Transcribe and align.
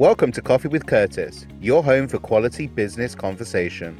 Welcome 0.00 0.32
to 0.32 0.40
Coffee 0.40 0.68
with 0.68 0.86
Curtis, 0.86 1.46
your 1.60 1.84
home 1.84 2.08
for 2.08 2.18
quality 2.18 2.68
business 2.68 3.14
conversation. 3.14 3.98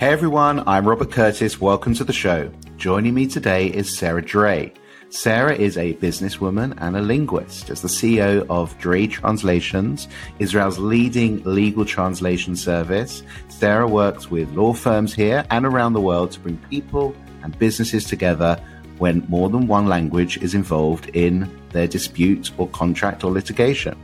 Hey 0.00 0.08
everyone, 0.08 0.66
I'm 0.66 0.88
Robert 0.88 1.12
Curtis. 1.12 1.60
Welcome 1.60 1.94
to 1.94 2.02
the 2.02 2.12
show. 2.12 2.50
Joining 2.78 3.14
me 3.14 3.28
today 3.28 3.68
is 3.68 3.96
Sarah 3.96 4.24
Dray. 4.24 4.72
Sarah 5.10 5.54
is 5.54 5.78
a 5.78 5.94
businesswoman 5.94 6.74
and 6.78 6.96
a 6.96 7.00
linguist. 7.00 7.70
As 7.70 7.80
the 7.80 7.86
CEO 7.86 8.44
of 8.50 8.76
Dray 8.78 9.06
Translations, 9.06 10.08
Israel's 10.40 10.80
leading 10.80 11.44
legal 11.44 11.84
translation 11.84 12.56
service, 12.56 13.22
Sarah 13.46 13.86
works 13.86 14.32
with 14.32 14.50
law 14.50 14.72
firms 14.72 15.14
here 15.14 15.46
and 15.50 15.64
around 15.64 15.92
the 15.92 16.00
world 16.00 16.32
to 16.32 16.40
bring 16.40 16.58
people 16.70 17.14
and 17.44 17.56
businesses 17.56 18.04
together 18.04 18.60
when 18.98 19.24
more 19.28 19.48
than 19.48 19.66
one 19.66 19.86
language 19.86 20.38
is 20.38 20.54
involved 20.54 21.08
in 21.14 21.50
their 21.70 21.86
dispute 21.86 22.50
or 22.58 22.68
contract 22.68 23.24
or 23.24 23.30
litigation. 23.30 23.96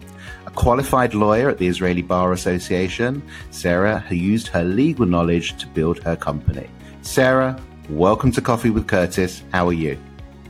A 0.47 0.51
qualified 0.51 1.15
lawyer 1.15 1.49
at 1.51 1.59
the 1.59 1.67
Israeli 1.67 2.03
Bar 2.03 2.33
Association, 2.33 3.23
Sarah 3.51 3.99
has 3.99 4.19
used 4.19 4.49
her 4.49 4.65
legal 4.65 5.07
knowledge 5.07 5.57
to 5.59 5.67
build 5.69 6.03
her 6.03 6.17
company. 6.17 6.69
Sarah, 7.03 7.61
welcome 7.89 8.33
to 8.33 8.41
Coffee 8.41 8.71
with 8.71 8.87
Curtis. 8.87 9.43
How 9.53 9.69
are 9.69 9.73
you? 9.73 9.99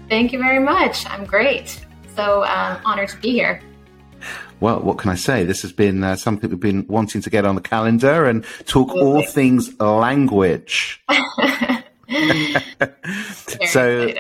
Thank 0.09 0.33
you 0.33 0.39
very 0.39 0.61
much. 0.61 1.07
I'm 1.07 1.25
great. 1.25 1.85
So 2.15 2.45
um, 2.45 2.79
honored 2.85 3.09
to 3.09 3.17
be 3.19 3.33
here. 3.33 3.61
Well, 4.61 4.81
what 4.81 4.99
can 4.99 5.11
I 5.11 5.17
say? 5.17 5.45
This 5.45 5.63
has 5.63 5.73
been 5.73 6.05
uh, 6.05 6.17
something 6.17 6.49
we've 6.49 6.61
been 6.61 6.87
wanting 6.87 7.21
to 7.23 7.31
get 7.31 7.45
on 7.45 7.55
the 7.55 7.61
calendar 7.61 8.25
and 8.27 8.45
talk 8.67 8.95
all 8.95 9.23
things 9.23 9.79
language. 9.81 11.03
so 11.11 11.23
excited. 13.61 14.19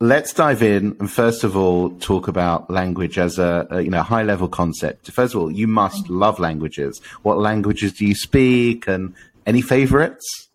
Let's 0.00 0.32
dive 0.32 0.62
in 0.62 0.96
and 0.98 1.10
first 1.10 1.44
of 1.44 1.54
all 1.54 1.90
talk 1.98 2.26
about 2.26 2.70
language 2.70 3.18
as 3.18 3.38
a, 3.38 3.66
a 3.70 3.82
you 3.82 3.90
know 3.90 4.02
high 4.02 4.22
level 4.22 4.48
concept. 4.48 5.10
First 5.10 5.34
of 5.34 5.40
all, 5.40 5.50
you 5.50 5.66
must 5.66 6.08
love 6.08 6.38
languages. 6.38 7.00
What 7.22 7.38
languages 7.38 7.92
do 7.92 8.06
you 8.06 8.14
speak, 8.14 8.88
and 8.88 9.14
any 9.46 9.62
favorites? 9.62 10.48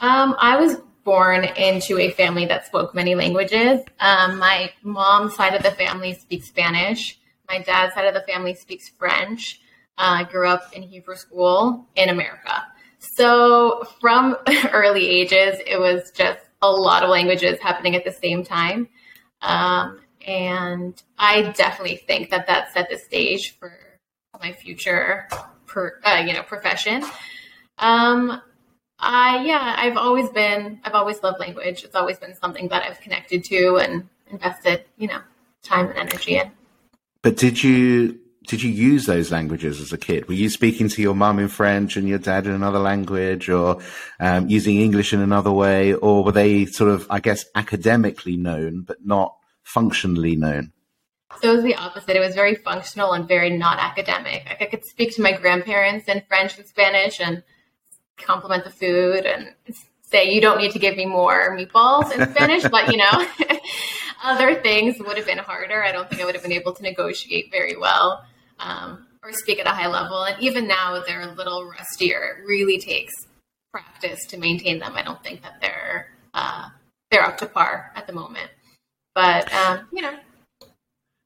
Um, 0.00 0.36
I 0.38 0.56
was 0.56 0.76
born 1.04 1.44
into 1.44 1.98
a 1.98 2.10
family 2.10 2.46
that 2.46 2.66
spoke 2.66 2.94
many 2.94 3.14
languages. 3.14 3.80
Um, 4.00 4.38
my 4.38 4.72
mom's 4.82 5.34
side 5.34 5.54
of 5.54 5.62
the 5.62 5.70
family 5.72 6.14
speaks 6.14 6.48
Spanish. 6.48 7.18
My 7.48 7.58
dad's 7.58 7.94
side 7.94 8.06
of 8.06 8.14
the 8.14 8.22
family 8.22 8.54
speaks 8.54 8.88
French. 8.88 9.60
Uh, 9.98 10.20
I 10.20 10.24
grew 10.24 10.48
up 10.48 10.72
in 10.72 10.82
Hebrew 10.82 11.16
school 11.16 11.86
in 11.94 12.08
America. 12.08 12.64
So 12.98 13.86
from 14.00 14.36
early 14.72 15.06
ages, 15.06 15.60
it 15.66 15.78
was 15.78 16.10
just 16.10 16.40
a 16.64 16.80
lot 16.80 17.02
of 17.02 17.10
languages 17.10 17.60
happening 17.60 17.94
at 17.94 18.04
the 18.04 18.12
same 18.12 18.44
time. 18.44 18.88
Um, 19.42 20.00
and 20.26 21.00
I 21.18 21.42
definitely 21.52 21.96
think 21.96 22.30
that 22.30 22.46
that 22.46 22.72
set 22.72 22.88
the 22.90 22.98
stage 22.98 23.56
for 23.58 23.76
my 24.40 24.52
future, 24.52 25.28
per, 25.66 26.00
uh, 26.04 26.22
you 26.26 26.32
know, 26.32 26.42
profession. 26.42 27.04
Um, 27.78 28.40
I 28.98 29.44
yeah, 29.44 29.74
I've 29.76 29.96
always 29.96 30.30
been, 30.30 30.80
I've 30.84 30.94
always 30.94 31.22
loved 31.22 31.40
language. 31.40 31.84
It's 31.84 31.94
always 31.94 32.18
been 32.18 32.34
something 32.34 32.68
that 32.68 32.82
I've 32.82 33.00
connected 33.00 33.44
to 33.44 33.76
and 33.76 34.08
invested, 34.30 34.84
you 34.96 35.08
know, 35.08 35.20
time 35.62 35.88
and 35.88 35.98
energy 35.98 36.36
in. 36.36 36.50
But 37.22 37.36
did 37.36 37.62
you 37.62 38.20
did 38.46 38.62
you 38.62 38.70
use 38.70 39.06
those 39.06 39.30
languages 39.30 39.80
as 39.80 39.92
a 39.92 39.98
kid? 39.98 40.28
Were 40.28 40.34
you 40.34 40.50
speaking 40.50 40.88
to 40.88 41.02
your 41.02 41.14
mum 41.14 41.38
in 41.38 41.48
French 41.48 41.96
and 41.96 42.08
your 42.08 42.18
dad 42.18 42.46
in 42.46 42.52
another 42.52 42.78
language, 42.78 43.48
or 43.48 43.80
um, 44.20 44.48
using 44.48 44.80
English 44.80 45.12
in 45.12 45.20
another 45.20 45.52
way, 45.52 45.94
or 45.94 46.24
were 46.24 46.32
they 46.32 46.66
sort 46.66 46.90
of, 46.90 47.06
I 47.10 47.20
guess, 47.20 47.44
academically 47.54 48.36
known 48.36 48.82
but 48.82 49.04
not 49.04 49.36
functionally 49.62 50.36
known? 50.36 50.72
So 51.40 51.52
it 51.52 51.56
was 51.56 51.64
the 51.64 51.74
opposite. 51.74 52.16
It 52.16 52.20
was 52.20 52.34
very 52.34 52.54
functional 52.54 53.12
and 53.12 53.26
very 53.26 53.50
not 53.50 53.78
academic. 53.78 54.44
Like 54.46 54.62
I 54.62 54.66
could 54.66 54.84
speak 54.84 55.14
to 55.16 55.22
my 55.22 55.32
grandparents 55.32 56.06
in 56.06 56.22
French 56.28 56.58
and 56.58 56.66
Spanish 56.66 57.20
and 57.20 57.42
compliment 58.18 58.64
the 58.64 58.70
food 58.70 59.26
and 59.26 59.54
say, 60.02 60.32
"You 60.32 60.40
don't 60.40 60.58
need 60.58 60.72
to 60.72 60.78
give 60.78 60.96
me 60.96 61.06
more 61.06 61.56
meatballs 61.56 62.12
in 62.12 62.30
Spanish," 62.30 62.62
but 62.64 62.90
you 62.92 62.98
know. 62.98 63.26
other 64.22 64.54
things 64.54 64.98
would 65.00 65.18
have 65.18 65.26
been 65.26 65.36
harder. 65.36 65.84
I 65.84 65.92
don't 65.92 66.08
think 66.08 66.22
I 66.22 66.24
would 66.24 66.34
have 66.34 66.42
been 66.42 66.52
able 66.52 66.72
to 66.72 66.82
negotiate 66.82 67.50
very 67.50 67.76
well 67.76 68.24
um, 68.58 69.06
or 69.22 69.32
speak 69.32 69.58
at 69.58 69.66
a 69.66 69.70
high 69.70 69.88
level. 69.88 70.24
And 70.24 70.40
even 70.42 70.66
now, 70.66 71.02
they're 71.06 71.22
a 71.22 71.32
little 71.32 71.68
rustier. 71.68 72.38
It 72.38 72.46
really 72.46 72.78
takes 72.78 73.12
practice 73.72 74.20
to 74.28 74.38
maintain 74.38 74.78
them. 74.78 74.92
I 74.94 75.02
don't 75.02 75.22
think 75.22 75.42
that 75.42 75.60
they're 75.60 76.08
uh, 76.32 76.68
they're 77.10 77.24
up 77.24 77.38
to 77.38 77.46
par 77.46 77.92
at 77.94 78.06
the 78.06 78.12
moment. 78.12 78.50
But 79.14 79.52
um, 79.52 79.88
you 79.92 80.02
know, 80.02 80.18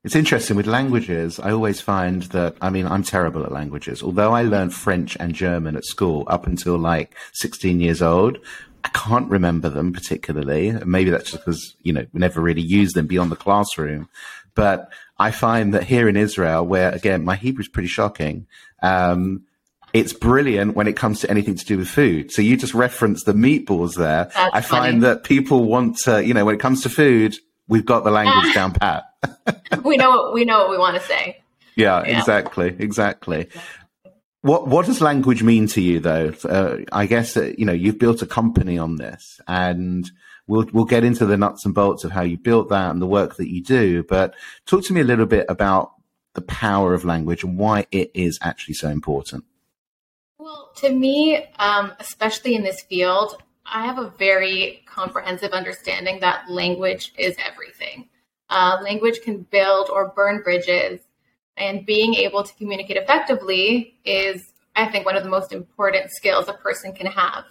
it's 0.04 0.14
interesting 0.14 0.56
with 0.56 0.66
languages. 0.66 1.40
I 1.40 1.50
always 1.50 1.80
find 1.80 2.22
that, 2.22 2.56
I 2.62 2.70
mean, 2.70 2.86
I'm 2.86 3.02
terrible 3.02 3.44
at 3.44 3.52
languages. 3.52 4.02
Although 4.02 4.32
I 4.32 4.42
learned 4.42 4.72
French 4.72 5.16
and 5.18 5.34
German 5.34 5.76
at 5.76 5.84
school 5.84 6.24
up 6.28 6.46
until 6.46 6.78
like 6.78 7.14
16 7.32 7.80
years 7.80 8.00
old, 8.00 8.38
I 8.84 8.88
can't 8.90 9.28
remember 9.28 9.68
them 9.68 9.92
particularly. 9.92 10.72
Maybe 10.86 11.10
that's 11.10 11.32
just 11.32 11.44
because, 11.44 11.74
you 11.82 11.92
know, 11.92 12.06
we 12.12 12.20
never 12.20 12.40
really 12.40 12.62
used 12.62 12.94
them 12.94 13.06
beyond 13.06 13.32
the 13.32 13.36
classroom. 13.36 14.08
But 14.54 14.90
I 15.18 15.30
find 15.30 15.74
that 15.74 15.84
here 15.84 16.08
in 16.08 16.16
Israel, 16.16 16.64
where 16.64 16.90
again, 16.92 17.24
my 17.24 17.36
Hebrew 17.36 17.62
is 17.62 17.68
pretty 17.68 17.88
shocking, 17.88 18.46
um, 18.82 19.44
it's 19.92 20.12
brilliant 20.12 20.76
when 20.76 20.86
it 20.86 20.96
comes 20.96 21.20
to 21.20 21.30
anything 21.30 21.56
to 21.56 21.64
do 21.64 21.78
with 21.78 21.88
food. 21.88 22.30
So 22.30 22.42
you 22.42 22.56
just 22.56 22.74
reference 22.74 23.24
the 23.24 23.32
meatballs 23.32 23.96
there. 23.96 24.30
That's 24.34 24.54
I 24.54 24.60
find 24.60 24.94
funny. 24.94 25.00
that 25.00 25.24
people 25.24 25.64
want 25.64 25.96
to, 26.04 26.24
you 26.24 26.34
know, 26.34 26.44
when 26.44 26.54
it 26.54 26.60
comes 26.60 26.82
to 26.82 26.90
food, 26.90 27.36
we've 27.68 27.86
got 27.86 28.04
the 28.04 28.10
language 28.10 28.54
down 28.54 28.72
pat. 28.72 29.04
we 29.84 29.96
know 29.96 30.10
what 30.10 30.34
we 30.34 30.44
know 30.44 30.58
what 30.58 30.70
we 30.70 30.78
want 30.78 30.96
to 30.96 31.02
say. 31.02 31.42
Yeah, 31.74 32.04
yeah. 32.04 32.18
exactly, 32.18 32.74
exactly. 32.78 33.48
What 34.42 34.68
what 34.68 34.86
does 34.86 35.00
language 35.00 35.42
mean 35.42 35.66
to 35.68 35.80
you, 35.80 36.00
though? 36.00 36.32
Uh, 36.44 36.78
I 36.92 37.06
guess 37.06 37.34
that 37.34 37.58
you 37.58 37.64
know 37.64 37.72
you've 37.72 37.98
built 37.98 38.22
a 38.22 38.26
company 38.26 38.78
on 38.78 38.96
this, 38.96 39.40
and 39.48 40.10
we'll 40.48 40.66
we'll 40.72 40.84
get 40.84 41.04
into 41.04 41.24
the 41.24 41.36
nuts 41.36 41.64
and 41.64 41.74
bolts 41.74 42.02
of 42.02 42.10
how 42.10 42.22
you 42.22 42.36
built 42.36 42.70
that 42.70 42.90
and 42.90 43.00
the 43.00 43.06
work 43.06 43.36
that 43.36 43.48
you 43.48 43.62
do. 43.62 44.02
But 44.02 44.34
talk 44.66 44.84
to 44.86 44.92
me 44.92 45.00
a 45.00 45.04
little 45.04 45.26
bit 45.26 45.46
about 45.48 45.92
the 46.34 46.42
power 46.42 46.94
of 46.94 47.04
language 47.04 47.44
and 47.44 47.56
why 47.56 47.86
it 47.92 48.10
is 48.14 48.38
actually 48.42 48.74
so 48.74 48.88
important. 48.88 49.44
Well, 50.38 50.70
to 50.76 50.90
me, 50.90 51.46
um, 51.58 51.92
especially 52.00 52.54
in 52.54 52.62
this 52.62 52.82
field, 52.82 53.42
I 53.66 53.84
have 53.84 53.98
a 53.98 54.10
very 54.18 54.82
comprehensive 54.86 55.52
understanding 55.52 56.20
that 56.20 56.50
language 56.50 57.12
is 57.18 57.36
everything. 57.44 58.08
Uh, 58.48 58.78
language 58.82 59.20
can 59.22 59.42
build 59.42 59.90
or 59.90 60.08
burn 60.08 60.42
bridges, 60.42 61.00
and 61.56 61.84
being 61.84 62.14
able 62.14 62.42
to 62.44 62.54
communicate 62.54 62.96
effectively 62.96 63.98
is, 64.04 64.52
I 64.74 64.86
think, 64.86 65.04
one 65.04 65.16
of 65.16 65.24
the 65.24 65.28
most 65.28 65.52
important 65.52 66.10
skills 66.12 66.48
a 66.48 66.54
person 66.54 66.94
can 66.94 67.08
have. 67.08 67.44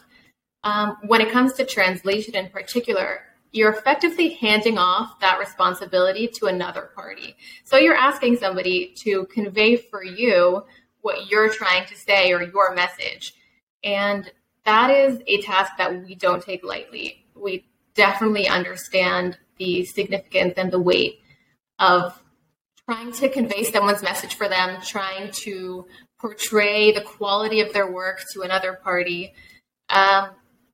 Um, 0.67 0.97
when 1.03 1.22
it 1.22 1.31
comes 1.31 1.53
to 1.53 1.66
translation 1.66 2.35
in 2.35 2.50
particular, 2.50 3.22
you're 3.53 3.72
effectively 3.72 4.33
handing 4.33 4.78
off 4.78 5.17
that 5.22 5.39
responsibility 5.39 6.28
to 6.28 6.47
another 6.47 6.89
party. 6.94 7.38
So 7.63 7.78
you're 7.78 7.95
asking 7.95 8.35
somebody 8.35 8.94
to 8.97 9.25
convey 9.28 9.78
for 9.78 10.03
you 10.03 10.66
what 11.00 11.31
you're 11.31 11.47
trying 11.47 11.85
to 11.85 11.95
say 11.95 12.33
or 12.33 12.44
your 12.44 12.75
message. 12.75 13.33
And 13.81 14.29
that 14.66 14.89
is 14.89 15.22
a 15.25 15.41
task 15.41 15.72
that 15.78 16.03
we 16.03 16.16
don't 16.16 16.44
take 16.44 16.66
lightly. 16.66 17.25
We 17.34 17.66
definitely 17.95 18.49
understand 18.49 19.38
the 19.57 19.85
significance 19.85 20.55
and 20.57 20.69
the 20.69 20.81
weight 20.81 21.22
of 21.79 22.22
trying 22.89 23.13
to 23.13 23.29
convey 23.29 23.63
someone's 23.63 24.03
message 24.03 24.35
for 24.35 24.49
them, 24.49 24.81
trying 24.81 25.31
to 25.31 25.88
portray 26.19 26.91
the 26.91 27.01
quality 27.01 27.61
of 27.61 27.72
their 27.72 27.89
work 27.89 28.25
to 28.34 28.41
another 28.41 28.73
party. 28.84 29.34
Um, 29.88 30.31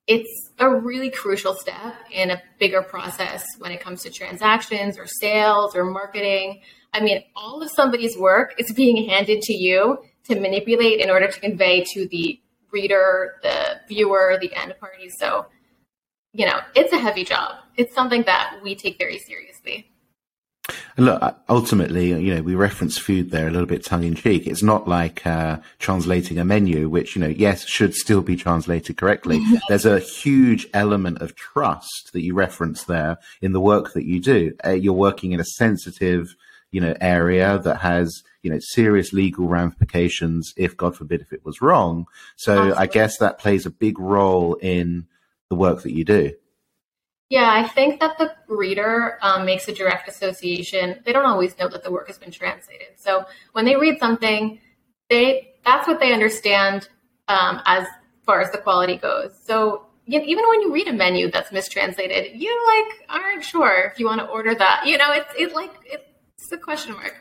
it's 0.07 0.51
a 0.59 0.69
really 0.69 1.09
crucial 1.09 1.53
step 1.53 1.95
in 2.11 2.31
a 2.31 2.41
bigger 2.59 2.81
process 2.81 3.45
when 3.59 3.71
it 3.71 3.79
comes 3.79 4.03
to 4.03 4.09
transactions 4.09 4.97
or 4.97 5.07
sales 5.07 5.75
or 5.75 5.85
marketing. 5.85 6.61
I 6.93 6.99
mean, 6.99 7.23
all 7.35 7.61
of 7.61 7.71
somebody's 7.71 8.17
work 8.17 8.53
is 8.57 8.71
being 8.73 9.07
handed 9.09 9.41
to 9.43 9.53
you 9.53 9.99
to 10.25 10.39
manipulate 10.39 10.99
in 10.99 11.09
order 11.09 11.27
to 11.27 11.39
convey 11.39 11.83
to 11.93 12.07
the 12.07 12.39
reader, 12.71 13.35
the 13.43 13.79
viewer, 13.87 14.37
the 14.41 14.53
end 14.53 14.73
party. 14.79 15.09
So, 15.09 15.45
you 16.33 16.45
know, 16.45 16.59
it's 16.75 16.91
a 16.91 16.97
heavy 16.97 17.23
job. 17.23 17.55
It's 17.77 17.93
something 17.93 18.23
that 18.23 18.59
we 18.63 18.75
take 18.75 18.97
very 18.97 19.19
seriously. 19.19 19.92
Look, 20.97 21.21
uh, 21.21 21.33
ultimately, 21.49 22.09
you 22.09 22.35
know, 22.35 22.41
we 22.41 22.55
reference 22.55 22.97
food 22.97 23.31
there 23.31 23.47
a 23.47 23.51
little 23.51 23.67
bit 23.67 23.83
tongue 23.83 24.03
in 24.03 24.15
cheek. 24.15 24.47
It's 24.47 24.63
not 24.63 24.87
like 24.87 25.25
uh, 25.25 25.57
translating 25.79 26.37
a 26.37 26.45
menu, 26.45 26.87
which, 26.87 27.15
you 27.15 27.21
know, 27.21 27.27
yes, 27.27 27.65
should 27.65 27.93
still 27.93 28.21
be 28.21 28.37
translated 28.37 28.95
correctly. 28.95 29.43
There's 29.67 29.85
a 29.85 29.99
huge 29.99 30.67
element 30.73 31.21
of 31.21 31.35
trust 31.35 32.11
that 32.13 32.21
you 32.21 32.33
reference 32.33 32.83
there 32.83 33.17
in 33.41 33.51
the 33.51 33.59
work 33.59 33.93
that 33.93 34.05
you 34.05 34.21
do. 34.21 34.53
Uh, 34.65 34.71
you're 34.71 34.93
working 34.93 35.33
in 35.33 35.41
a 35.41 35.45
sensitive, 35.45 36.35
you 36.71 36.79
know, 36.79 36.95
area 37.01 37.59
that 37.59 37.77
has, 37.81 38.23
you 38.41 38.49
know, 38.49 38.59
serious 38.59 39.11
legal 39.11 39.47
ramifications 39.47 40.53
if, 40.55 40.77
God 40.77 40.95
forbid, 40.95 41.21
if 41.21 41.33
it 41.33 41.43
was 41.43 41.61
wrong. 41.61 42.05
So 42.37 42.53
Absolutely. 42.53 42.77
I 42.77 42.85
guess 42.85 43.17
that 43.17 43.39
plays 43.39 43.65
a 43.65 43.71
big 43.71 43.99
role 43.99 44.53
in 44.55 45.07
the 45.49 45.55
work 45.55 45.81
that 45.81 45.93
you 45.93 46.05
do. 46.05 46.33
Yeah, 47.29 47.51
I 47.51 47.67
think 47.67 47.99
that 47.99 48.17
the 48.17 48.33
reader 48.47 49.17
um, 49.21 49.45
makes 49.45 49.67
a 49.67 49.73
direct 49.73 50.07
association. 50.07 51.01
They 51.03 51.13
don't 51.13 51.25
always 51.25 51.57
know 51.57 51.67
that 51.67 51.83
the 51.83 51.91
work 51.91 52.07
has 52.07 52.17
been 52.17 52.31
translated. 52.31 52.89
So 52.97 53.25
when 53.53 53.65
they 53.65 53.75
read 53.75 53.99
something, 53.99 54.59
they 55.09 55.53
that's 55.65 55.87
what 55.87 55.99
they 55.99 56.13
understand 56.13 56.89
um, 57.27 57.61
as 57.65 57.87
far 58.25 58.41
as 58.41 58.51
the 58.51 58.57
quality 58.57 58.97
goes. 58.97 59.31
So 59.45 59.87
even 60.05 60.43
when 60.49 60.61
you 60.61 60.73
read 60.73 60.87
a 60.87 60.93
menu 60.93 61.31
that's 61.31 61.51
mistranslated, 61.51 62.39
you 62.39 62.51
like 62.67 63.09
aren't 63.09 63.43
sure 63.43 63.89
if 63.91 63.99
you 63.99 64.05
want 64.05 64.19
to 64.19 64.27
order 64.27 64.53
that. 64.53 64.83
You 64.85 64.97
know, 64.97 65.11
it's 65.11 65.33
it 65.37 65.55
like 65.55 65.71
it's 65.85 66.51
a 66.51 66.57
question 66.57 66.93
mark. 66.93 67.15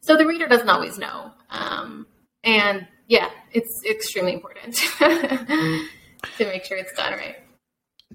So 0.00 0.16
the 0.16 0.26
reader 0.26 0.46
doesn't 0.46 0.68
always 0.68 0.98
know, 0.98 1.30
um, 1.50 2.06
and 2.42 2.86
yeah, 3.06 3.30
it's 3.52 3.82
extremely 3.88 4.34
important 4.34 4.74
to 4.98 5.86
make 6.40 6.64
sure 6.64 6.76
it's 6.76 6.92
done 6.92 7.14
right. 7.14 7.36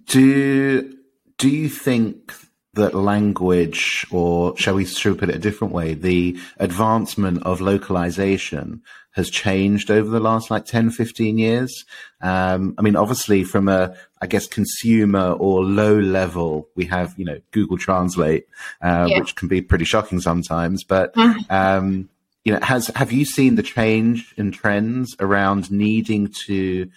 Do 0.06 0.99
do 1.40 1.50
you 1.50 1.70
think 1.70 2.34
that 2.74 2.94
language, 2.94 4.06
or 4.12 4.56
shall 4.58 4.76
we, 4.76 4.86
shall 4.86 5.14
we 5.14 5.18
put 5.18 5.30
it 5.30 5.36
a 5.36 5.40
different 5.40 5.74
way, 5.74 5.96
the 5.96 6.38
advancement 6.58 7.42
of 7.44 7.62
localization 7.62 8.84
has 9.14 9.30
changed 9.30 9.90
over 9.90 10.08
the 10.10 10.20
last 10.20 10.52
like 10.52 10.66
10, 10.66 10.92
15 10.92 11.38
years? 11.38 11.86
Um, 12.22 12.76
I 12.78 12.84
mean, 12.84 12.96
obviously 12.96 13.44
from 13.44 13.68
a, 13.70 13.96
I 14.22 14.28
guess, 14.28 14.46
consumer 14.46 15.32
or 15.32 15.64
low 15.64 15.98
level, 15.98 16.70
we 16.76 16.86
have, 16.86 17.16
you 17.18 17.26
know, 17.26 17.40
Google 17.52 17.78
Translate, 17.78 18.46
uh, 18.82 19.08
yeah. 19.10 19.20
which 19.20 19.36
can 19.36 19.48
be 19.48 19.62
pretty 19.62 19.86
shocking 19.86 20.20
sometimes, 20.20 20.84
but, 20.84 21.14
mm-hmm. 21.16 21.52
um, 21.52 22.10
you 22.44 22.54
know, 22.54 22.60
has, 22.62 22.88
have 22.96 23.12
you 23.12 23.26
seen 23.26 23.56
the 23.56 23.64
change 23.64 24.34
in 24.38 24.52
trends 24.52 25.16
around 25.20 25.72
needing 25.72 26.28
to, 26.46 26.90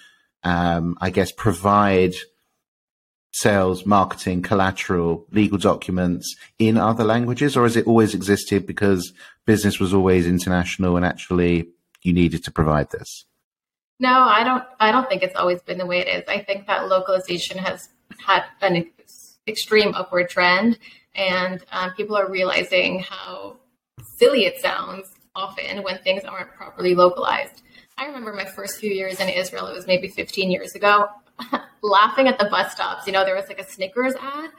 um, 0.45 0.99
I 1.01 1.11
guess, 1.11 1.31
provide 1.33 2.15
sales, 3.33 3.87
marketing, 3.87 4.43
collateral, 4.43 5.27
legal 5.31 5.59
documents 5.59 6.37
in 6.59 6.77
other 6.77 7.05
languages, 7.05 7.57
or 7.57 7.65
has 7.65 7.77
it 7.77 7.87
always 7.87 8.15
existed 8.15 8.67
because 8.67 9.13
business 9.47 9.81
was 9.81 9.93
always 9.93 10.27
international 10.27 10.97
and 10.97 11.05
actually 11.05 11.69
you 12.03 12.13
needed 12.13 12.45
to 12.45 12.51
provide 12.51 12.91
this? 12.91 13.25
No, 13.99 14.11
I 14.11 14.43
don't. 14.43 14.65
I 14.81 14.91
don't 14.91 15.09
think 15.09 15.23
it's 15.23 15.37
always 15.37 15.63
been 15.63 15.79
the 15.79 15.87
way 15.87 16.01
it 16.01 16.09
is. 16.09 16.25
I 16.29 16.43
think 16.43 16.67
that 16.67 16.89
localization 16.89 17.59
has 17.59 17.89
had 18.19 18.45
an 18.61 18.91
extreme 19.47 19.95
upward 19.95 20.29
trend, 20.29 20.79
and 21.15 21.63
um, 21.71 21.93
people 21.93 22.17
are 22.17 22.31
realizing 22.31 23.01
how 23.01 23.59
silly 24.17 24.45
it 24.45 24.61
sounds 24.61 25.15
often 25.35 25.83
when 25.83 25.99
things 25.99 26.25
aren't 26.25 26.53
properly 26.53 26.95
localized. 26.95 27.63
I 27.97 28.07
remember 28.07 28.33
my 28.33 28.45
first 28.45 28.79
few 28.79 28.91
years 28.91 29.21
in 29.21 29.29
Israel. 29.29 29.67
It 29.69 29.75
was 29.75 29.87
maybe 29.87 30.09
15 30.09 30.51
years 30.51 30.75
ago. 30.75 31.09
laughing 31.83 32.29
at 32.29 32.39
the 32.39 32.47
bus 32.47 32.73
stops. 32.73 33.07
You 33.07 33.13
know, 33.13 33.25
there 33.25 33.35
was 33.35 33.49
like 33.49 33.61
a 33.61 33.65
Snickers 33.65 34.15
ad 34.15 34.51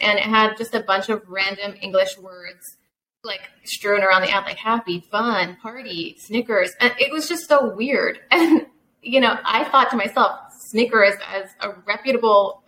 and 0.00 0.18
it 0.18 0.24
had 0.24 0.56
just 0.56 0.74
a 0.74 0.80
bunch 0.80 1.08
of 1.08 1.22
random 1.28 1.74
English 1.80 2.18
words 2.18 2.76
like 3.24 3.42
strewn 3.64 4.02
around 4.02 4.22
the 4.22 4.30
ad, 4.30 4.44
like 4.44 4.56
happy, 4.56 5.00
fun, 5.00 5.56
party, 5.62 6.16
Snickers. 6.18 6.72
And 6.80 6.92
it 6.98 7.12
was 7.12 7.28
just 7.28 7.48
so 7.48 7.74
weird. 7.74 8.20
And, 8.30 8.66
you 9.04 9.20
know, 9.20 9.36
I 9.44 9.64
thought 9.64 9.90
to 9.90 9.96
myself, 9.96 10.38
Snickers 10.56 11.14
as 11.28 11.50
a 11.60 11.70
reputable 11.86 12.62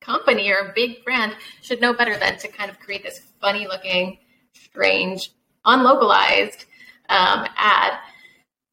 company 0.00 0.50
or 0.50 0.56
a 0.56 0.72
big 0.74 1.04
brand 1.04 1.34
should 1.62 1.80
know 1.80 1.92
better 1.92 2.16
than 2.16 2.38
to 2.38 2.48
kind 2.48 2.70
of 2.70 2.78
create 2.80 3.02
this 3.02 3.20
funny 3.40 3.66
looking, 3.66 4.18
strange, 4.54 5.30
unlocalized 5.64 6.64
um, 7.08 7.46
ad. 7.56 7.98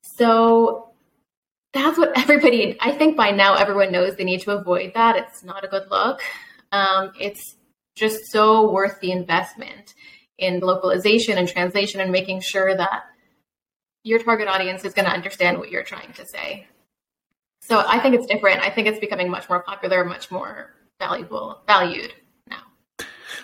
So 0.03 0.90
that's 1.73 1.97
what 1.97 2.17
everybody, 2.17 2.77
I 2.79 2.91
think 2.91 3.15
by 3.15 3.31
now 3.31 3.55
everyone 3.55 3.91
knows 3.91 4.15
they 4.15 4.23
need 4.23 4.41
to 4.41 4.51
avoid 4.51 4.93
that. 4.95 5.15
It's 5.15 5.43
not 5.43 5.63
a 5.63 5.67
good 5.67 5.89
look. 5.89 6.21
Um, 6.71 7.11
it's 7.19 7.55
just 7.95 8.31
so 8.31 8.71
worth 8.71 8.99
the 8.99 9.11
investment 9.11 9.93
in 10.37 10.59
localization 10.59 11.37
and 11.37 11.47
translation 11.47 12.01
and 12.01 12.11
making 12.11 12.41
sure 12.41 12.75
that 12.75 13.03
your 14.03 14.19
target 14.19 14.47
audience 14.47 14.83
is 14.83 14.93
going 14.93 15.05
to 15.05 15.11
understand 15.11 15.59
what 15.59 15.69
you're 15.69 15.83
trying 15.83 16.11
to 16.13 16.25
say. 16.25 16.67
So 17.61 17.83
I 17.87 17.99
think 17.99 18.15
it's 18.15 18.25
different. 18.25 18.61
I 18.61 18.69
think 18.69 18.87
it's 18.87 18.99
becoming 18.99 19.29
much 19.29 19.47
more 19.47 19.61
popular, 19.61 20.03
much 20.03 20.31
more 20.31 20.73
valuable, 20.99 21.61
valued 21.67 22.13
now. 22.49 22.63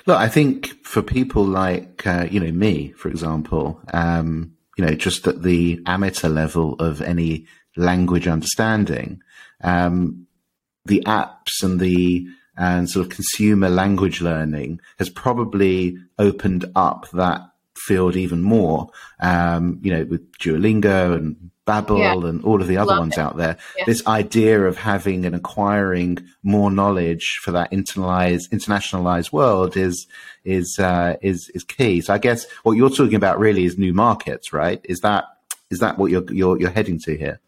Look, 0.05 0.17
I 0.17 0.27
think 0.27 0.83
for 0.83 1.01
people 1.01 1.43
like 1.43 2.05
uh, 2.07 2.27
you 2.29 2.39
know 2.39 2.51
me, 2.51 2.93
for 2.93 3.09
example, 3.09 3.79
um, 3.93 4.53
you 4.75 4.85
know, 4.85 4.93
just 4.93 5.27
at 5.27 5.43
the 5.43 5.81
amateur 5.85 6.29
level 6.29 6.73
of 6.79 7.01
any 7.01 7.45
language 7.77 8.27
understanding, 8.27 9.21
um, 9.63 10.27
the 10.85 11.03
apps 11.05 11.63
and 11.63 11.79
the 11.79 12.27
and 12.57 12.89
sort 12.89 13.05
of 13.05 13.11
consumer 13.11 13.69
language 13.69 14.19
learning 14.19 14.81
has 14.97 15.09
probably 15.09 15.97
opened 16.17 16.65
up 16.75 17.07
that 17.13 17.41
field 17.75 18.15
even 18.15 18.41
more. 18.41 18.89
Um, 19.19 19.79
you 19.83 19.91
know, 19.91 20.05
with 20.05 20.31
Duolingo 20.39 21.15
and 21.15 21.51
Babbel 21.67 21.99
yeah. 21.99 22.29
and 22.29 22.43
all 22.43 22.61
of 22.61 22.67
the 22.67 22.77
other 22.77 22.91
Love 22.91 22.99
ones 22.99 23.17
it. 23.17 23.19
out 23.19 23.37
there. 23.37 23.57
Yeah. 23.77 23.83
This 23.85 24.05
idea 24.07 24.63
of 24.63 24.77
having 24.77 25.25
and 25.25 25.35
acquiring 25.35 26.19
more 26.41 26.71
knowledge 26.71 27.39
for 27.41 27.51
that 27.51 27.71
internalized, 27.71 28.49
internationalized 28.49 29.31
world 29.31 29.77
is 29.77 30.07
is 30.45 30.79
uh, 30.79 31.17
is 31.21 31.49
is 31.53 31.63
key. 31.63 32.01
So 32.01 32.13
I 32.13 32.17
guess 32.17 32.47
what 32.63 32.73
you're 32.73 32.89
talking 32.89 33.15
about 33.15 33.37
really 33.37 33.65
is 33.65 33.77
new 33.77 33.93
markets, 33.93 34.53
right? 34.53 34.83
Is 34.85 34.99
that 35.01 35.25
is 35.69 35.79
that 35.79 35.97
what 35.97 36.09
you're 36.09 36.23
you're, 36.31 36.59
you're 36.59 36.71
heading 36.71 36.99
to 37.01 37.17
here? 37.17 37.39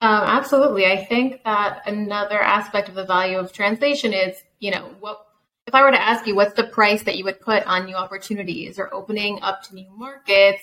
Um, 0.00 0.22
absolutely. 0.24 0.86
I 0.86 1.04
think 1.04 1.42
that 1.44 1.82
another 1.86 2.40
aspect 2.40 2.88
of 2.88 2.94
the 2.94 3.04
value 3.04 3.36
of 3.36 3.52
translation 3.52 4.12
is, 4.12 4.36
you 4.60 4.70
know, 4.70 4.94
what 5.00 5.24
if 5.66 5.74
I 5.74 5.82
were 5.82 5.90
to 5.90 6.00
ask 6.00 6.26
you 6.26 6.34
what's 6.34 6.54
the 6.54 6.64
price 6.64 7.02
that 7.02 7.18
you 7.18 7.24
would 7.24 7.40
put 7.40 7.62
on 7.64 7.84
new 7.84 7.96
opportunities 7.96 8.78
or 8.78 8.92
opening 8.94 9.40
up 9.42 9.62
to 9.64 9.74
new 9.74 9.90
markets? 9.96 10.62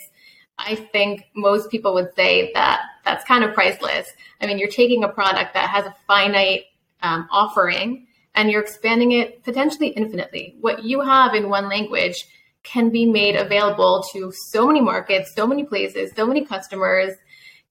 I 0.57 0.75
think 0.75 1.25
most 1.35 1.69
people 1.69 1.93
would 1.95 2.15
say 2.15 2.51
that 2.53 2.81
that's 3.03 3.25
kind 3.25 3.43
of 3.43 3.53
priceless. 3.53 4.07
I 4.41 4.47
mean, 4.47 4.57
you're 4.57 4.69
taking 4.69 5.03
a 5.03 5.09
product 5.09 5.53
that 5.53 5.69
has 5.69 5.85
a 5.85 5.95
finite 6.07 6.63
um, 7.03 7.27
offering 7.29 8.07
and 8.35 8.49
you're 8.49 8.61
expanding 8.61 9.11
it 9.11 9.43
potentially 9.43 9.89
infinitely. 9.89 10.55
What 10.61 10.83
you 10.83 11.01
have 11.01 11.35
in 11.35 11.49
one 11.49 11.67
language 11.67 12.25
can 12.63 12.89
be 12.89 13.05
made 13.05 13.35
available 13.35 14.03
to 14.13 14.31
so 14.49 14.65
many 14.65 14.81
markets, 14.81 15.33
so 15.35 15.45
many 15.45 15.65
places, 15.65 16.11
so 16.15 16.25
many 16.25 16.45
customers. 16.45 17.13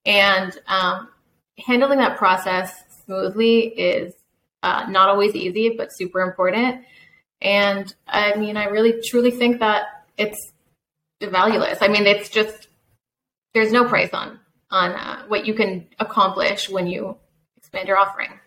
And 0.06 0.56
um, 0.68 1.08
handling 1.58 1.98
that 1.98 2.16
process 2.16 2.84
smoothly 3.04 3.60
is 3.60 4.14
uh, 4.62 4.86
not 4.88 5.08
always 5.08 5.34
easy, 5.34 5.70
but 5.70 5.88
super 5.92 6.20
important. 6.20 6.84
And 7.40 7.94
I 8.06 8.34
mean, 8.36 8.56
I 8.56 8.64
really 8.64 9.00
truly 9.02 9.30
think 9.30 9.60
that 9.60 10.04
it's 10.16 10.52
valueless. 11.22 11.78
I 11.80 11.88
mean, 11.88 12.06
it's 12.06 12.28
just 12.28 12.68
there's 13.52 13.72
no 13.72 13.84
price 13.84 14.10
on 14.12 14.40
on 14.70 14.92
uh, 14.92 15.22
what 15.28 15.46
you 15.46 15.54
can 15.54 15.86
accomplish 16.00 16.68
when 16.68 16.86
you 16.86 17.16
expand 17.56 17.88
your 17.88 17.98
offering. 17.98 18.40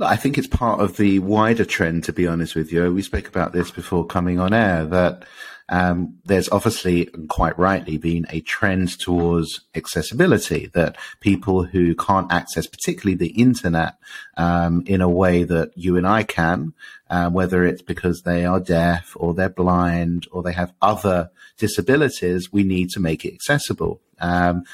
I 0.00 0.16
think 0.16 0.36
it's 0.36 0.46
part 0.46 0.80
of 0.80 0.96
the 0.96 1.20
wider 1.20 1.64
trend, 1.64 2.04
to 2.04 2.12
be 2.12 2.26
honest 2.26 2.54
with 2.54 2.72
you. 2.72 2.92
We 2.92 3.02
spoke 3.02 3.28
about 3.28 3.52
this 3.52 3.70
before 3.70 4.04
coming 4.04 4.38
on 4.38 4.52
air 4.52 4.84
that 4.86 5.24
um, 5.68 6.18
there's 6.24 6.48
obviously, 6.50 7.08
and 7.12 7.28
quite 7.28 7.58
rightly, 7.58 7.98
been 7.98 8.26
a 8.30 8.40
trend 8.40 8.98
towards 8.98 9.62
accessibility 9.74 10.70
that 10.74 10.96
people 11.20 11.64
who 11.64 11.94
can't 11.94 12.32
access, 12.32 12.66
particularly 12.66 13.16
the 13.16 13.40
internet, 13.40 13.94
um, 14.36 14.82
in 14.86 15.00
a 15.00 15.08
way 15.08 15.42
that 15.42 15.72
you 15.74 15.96
and 15.96 16.06
I 16.06 16.22
can, 16.22 16.72
uh, 17.10 17.30
whether 17.30 17.64
it's 17.64 17.82
because 17.82 18.22
they 18.22 18.44
are 18.44 18.60
deaf 18.60 19.16
or 19.16 19.34
they're 19.34 19.48
blind 19.48 20.28
or 20.30 20.42
they 20.42 20.52
have 20.52 20.72
other 20.80 21.30
disabilities, 21.58 22.52
we 22.52 22.62
need 22.62 22.90
to 22.90 23.00
make 23.00 23.24
it 23.24 23.34
accessible. 23.34 24.00
Um, 24.20 24.64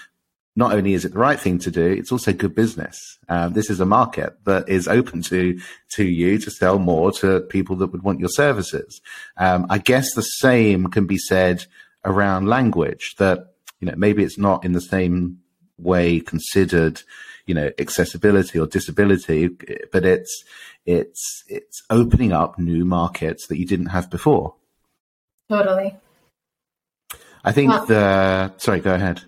not 0.55 0.73
only 0.73 0.93
is 0.93 1.05
it 1.05 1.13
the 1.13 1.19
right 1.19 1.41
thing 1.41 1.59
to 1.61 1.71
do, 1.71 1.87
it's 1.87 2.13
also 2.13 2.33
good 2.33 2.55
business. 2.55 2.97
Um, 3.29 3.55
this 3.55 3.71
is 3.71 3.81
a 3.81 3.87
market 3.87 4.35
that 4.45 4.69
is 4.69 4.87
open 4.87 5.23
to 5.23 5.59
to 5.95 6.05
you 6.05 6.39
to 6.39 6.51
sell 6.51 6.79
more 6.79 7.11
to 7.13 7.41
people 7.41 7.77
that 7.77 7.89
would 7.89 8.03
want 8.03 8.21
your 8.21 8.29
services. 8.29 9.01
Um, 9.37 9.67
I 9.71 9.79
guess 9.79 10.13
the 10.15 10.23
same 10.23 10.89
can 10.89 11.07
be 11.07 11.19
said 11.19 11.65
around 12.05 12.49
language. 12.49 13.15
That 13.19 13.55
you 13.81 13.87
know 13.87 13.95
maybe 13.97 14.23
it's 14.23 14.39
not 14.39 14.65
in 14.65 14.73
the 14.73 14.81
same 14.81 15.39
way 15.79 16.21
considered, 16.21 17.03
you 17.47 17.55
know, 17.55 17.71
accessibility 17.79 18.59
or 18.59 18.67
disability, 18.67 19.49
but 19.91 20.05
it's 20.05 20.45
it's 20.85 21.45
it's 21.49 21.83
opening 21.89 22.33
up 22.33 22.59
new 22.59 22.85
markets 22.85 23.47
that 23.47 23.59
you 23.59 23.67
didn't 23.67 23.87
have 23.87 24.11
before. 24.11 24.55
Totally. 25.49 25.97
I 27.45 27.53
think 27.53 27.71
well, 27.71 27.87
the 27.87 28.59
sorry, 28.59 28.81
go 28.81 28.95
ahead. 28.95 29.23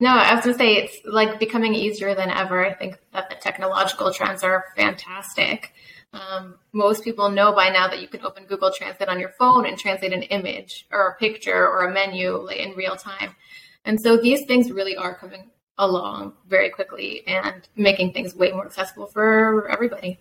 No, 0.00 0.08
I 0.08 0.34
was 0.34 0.44
going 0.44 0.54
to 0.54 0.58
say 0.58 0.76
it's 0.76 0.96
like 1.04 1.38
becoming 1.38 1.74
easier 1.74 2.14
than 2.14 2.30
ever. 2.30 2.64
I 2.64 2.72
think 2.72 2.98
that 3.12 3.28
the 3.28 3.36
technological 3.36 4.12
trends 4.12 4.42
are 4.42 4.64
fantastic. 4.74 5.74
Um, 6.12 6.56
most 6.72 7.04
people 7.04 7.28
know 7.28 7.52
by 7.52 7.68
now 7.68 7.86
that 7.86 8.00
you 8.00 8.08
can 8.08 8.24
open 8.24 8.46
Google 8.46 8.72
Translate 8.72 9.10
on 9.10 9.20
your 9.20 9.28
phone 9.38 9.66
and 9.66 9.78
translate 9.78 10.12
an 10.12 10.22
image 10.24 10.86
or 10.90 11.08
a 11.08 11.16
picture 11.16 11.68
or 11.68 11.84
a 11.84 11.92
menu 11.92 12.38
like, 12.38 12.56
in 12.56 12.72
real 12.72 12.96
time. 12.96 13.36
And 13.84 14.00
so 14.00 14.16
these 14.16 14.46
things 14.46 14.72
really 14.72 14.96
are 14.96 15.14
coming 15.14 15.50
along 15.76 16.32
very 16.48 16.70
quickly 16.70 17.26
and 17.26 17.68
making 17.76 18.12
things 18.12 18.34
way 18.34 18.50
more 18.52 18.66
accessible 18.66 19.06
for 19.06 19.68
everybody. 19.70 20.18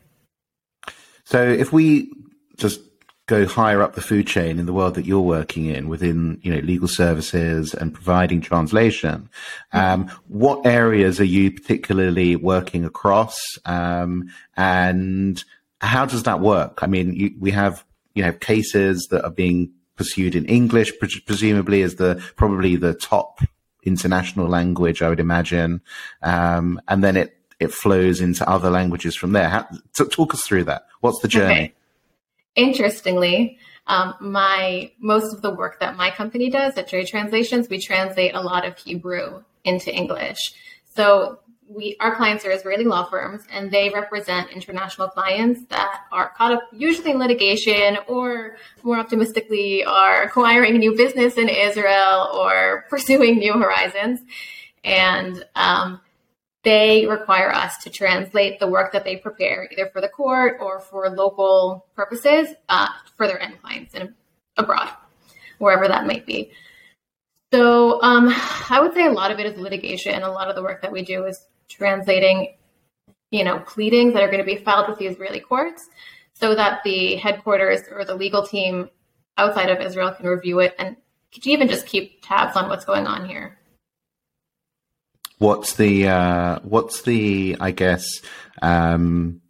So 1.24 1.42
if 1.42 1.72
we 1.72 2.12
just 2.58 2.82
go 3.30 3.46
higher 3.46 3.84
up 3.84 3.94
the 3.94 4.02
food 4.02 4.26
chain 4.26 4.58
in 4.58 4.66
the 4.66 4.74
world 4.74 4.96
that 4.96 5.06
you're 5.06 5.22
working 5.22 5.66
in 5.66 5.88
within 5.88 6.40
you 6.42 6.52
know 6.52 6.60
legal 6.62 6.88
services 6.88 7.76
and 7.76 7.94
providing 7.94 8.42
translation. 8.42 9.30
Um, 9.72 10.10
what 10.28 10.66
areas 10.66 11.20
are 11.20 11.32
you 11.38 11.52
particularly 11.52 12.36
working 12.36 12.86
across? 12.86 13.40
Um, 13.66 14.32
and 14.58 15.44
how 15.80 16.08
does 16.08 16.24
that 16.24 16.40
work? 16.40 16.80
I 16.82 16.88
mean 16.88 17.14
you, 17.14 17.36
we 17.40 17.52
have 17.52 17.86
you 18.16 18.24
know 18.24 18.34
cases 18.34 19.08
that 19.12 19.24
are 19.24 19.32
being 19.32 19.72
pursued 19.96 20.34
in 20.34 20.46
english 20.46 20.94
presumably 21.26 21.82
as 21.82 21.96
the 21.96 22.24
probably 22.38 22.78
the 22.78 22.94
top 22.94 23.42
international 23.84 24.48
language 24.48 25.02
i 25.02 25.10
would 25.10 25.20
imagine. 25.20 25.82
Um, 26.24 26.82
and 26.88 27.04
then 27.04 27.16
it 27.16 27.38
it 27.60 27.72
flows 27.74 28.22
into 28.22 28.50
other 28.50 28.70
languages 28.70 29.16
from 29.16 29.34
there. 29.34 29.50
How, 29.50 29.68
talk 29.94 30.34
us 30.34 30.42
through 30.48 30.64
that. 30.64 30.88
What's 31.02 31.22
the 31.22 31.28
journey? 31.28 31.54
okay 31.54 31.74
Interestingly, 32.56 33.58
um, 33.88 34.16
my 34.20 34.92
most 35.00 35.34
of 35.34 35.42
the 35.42 35.52
work 35.52 35.80
that 35.80 35.96
my 35.96 36.12
company 36.12 36.50
does 36.50 36.78
at 36.78 36.90
Dray 36.90 37.06
Translations, 37.06 37.70
we 37.70 37.80
translate 37.80 38.36
a 38.36 38.42
lot 38.42 38.66
of 38.66 38.78
Hebrew 38.78 39.44
into 39.64 39.94
English. 39.94 40.54
So 40.96 41.40
we 41.70 41.96
our 42.00 42.16
clients 42.16 42.46
are 42.46 42.52
Israeli 42.52 42.84
law 42.84 43.06
firms, 43.06 43.44
and 43.52 43.72
they 43.72 43.90
represent 43.90 44.52
international 44.52 45.08
clients 45.08 45.62
that 45.70 46.02
are 46.12 46.30
caught 46.36 46.52
up 46.52 46.64
usually 46.72 47.12
in 47.12 47.20
litigation, 47.20 47.98
or 48.08 48.58
more 48.84 48.98
optimistically, 48.98 49.84
are 49.84 50.24
acquiring 50.24 50.78
new 50.78 50.96
business 50.96 51.38
in 51.38 51.48
Israel 51.48 52.30
or 52.34 52.86
pursuing 52.90 53.38
new 53.38 53.54
horizons. 53.54 54.20
And 54.84 55.46
um, 55.56 56.02
they 56.64 57.06
require 57.06 57.52
us 57.52 57.78
to 57.84 57.90
translate 57.90 58.60
the 58.60 58.68
work 58.68 58.92
that 58.92 59.06
they 59.06 59.16
prepare, 59.16 59.68
either 59.72 59.90
for 59.92 60.02
the 60.02 60.10
court 60.10 60.58
or 60.60 60.80
for 60.80 61.10
local 61.10 61.86
purposes, 61.96 62.50
uh, 62.68 62.88
for 63.16 63.28
their 63.28 63.42
end 63.42 63.62
clients 63.62 63.94
in, 63.96 64.14
abroad, 64.58 64.90
wherever 65.58 65.88
that 65.88 66.06
might 66.06 66.26
be. 66.26 66.52
So 67.54 68.02
um, 68.02 68.30
I 68.70 68.80
would 68.82 68.94
say 68.94 69.06
a 69.06 69.12
lot 69.12 69.32
of 69.32 69.40
it 69.40 69.46
is 69.46 69.58
litigation. 69.58 70.22
A 70.22 70.32
lot 70.32 70.50
of 70.50 70.56
the 70.56 70.62
work 70.62 70.82
that 70.82 70.92
we 70.92 71.04
do 71.04 71.26
is 71.26 71.48
translating, 71.70 72.56
you 73.32 73.44
know, 73.44 73.60
pleadings 73.60 74.14
that 74.14 74.22
are 74.22 74.28
going 74.28 74.40
to 74.40 74.44
be 74.44 74.58
filed 74.58 74.90
with 74.90 75.00
the 75.00 75.08
Israeli 75.08 75.40
courts, 75.40 75.90
so 76.34 76.56
that 76.56 76.82
the 76.84 77.16
headquarters 77.16 77.82
or 77.92 78.06
the 78.06 78.16
legal 78.16 78.46
team 78.46 78.90
outside 79.38 79.70
of 79.70 79.80
Israel 79.80 80.12
can 80.12 80.28
review 80.28 80.60
it 80.60 80.76
and 80.78 80.98
even 81.44 81.70
just 81.70 81.86
keep 81.86 82.22
tabs 82.22 82.58
on 82.58 82.68
what's 82.70 82.86
going 82.86 83.08
on 83.08 83.28
here 83.28 83.59
what's 85.40 85.74
the 85.74 86.08
uh, 86.08 86.60
what's 86.64 87.02
the 87.02 87.58
I 87.60 87.72
guess 87.72 88.22
um, 88.62 89.42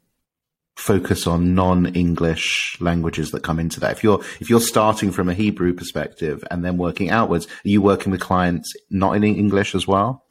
focus 0.76 1.28
on 1.28 1.54
non-English 1.54 2.78
languages 2.80 3.32
that 3.32 3.44
come 3.44 3.60
into 3.60 3.80
that? 3.82 3.92
If 3.92 4.04
you're 4.04 4.22
if 4.40 4.50
you're 4.50 4.62
starting 4.62 5.12
from 5.12 5.28
a 5.28 5.34
Hebrew 5.34 5.74
perspective 5.74 6.44
and 6.50 6.64
then 6.64 6.78
working 6.78 7.10
outwards, 7.10 7.46
are 7.46 7.70
you 7.70 7.82
working 7.82 8.12
with 8.12 8.22
clients 8.22 8.74
not 8.90 9.16
in 9.16 9.24
English 9.24 9.76
as 9.76 9.86
well? 9.86 10.24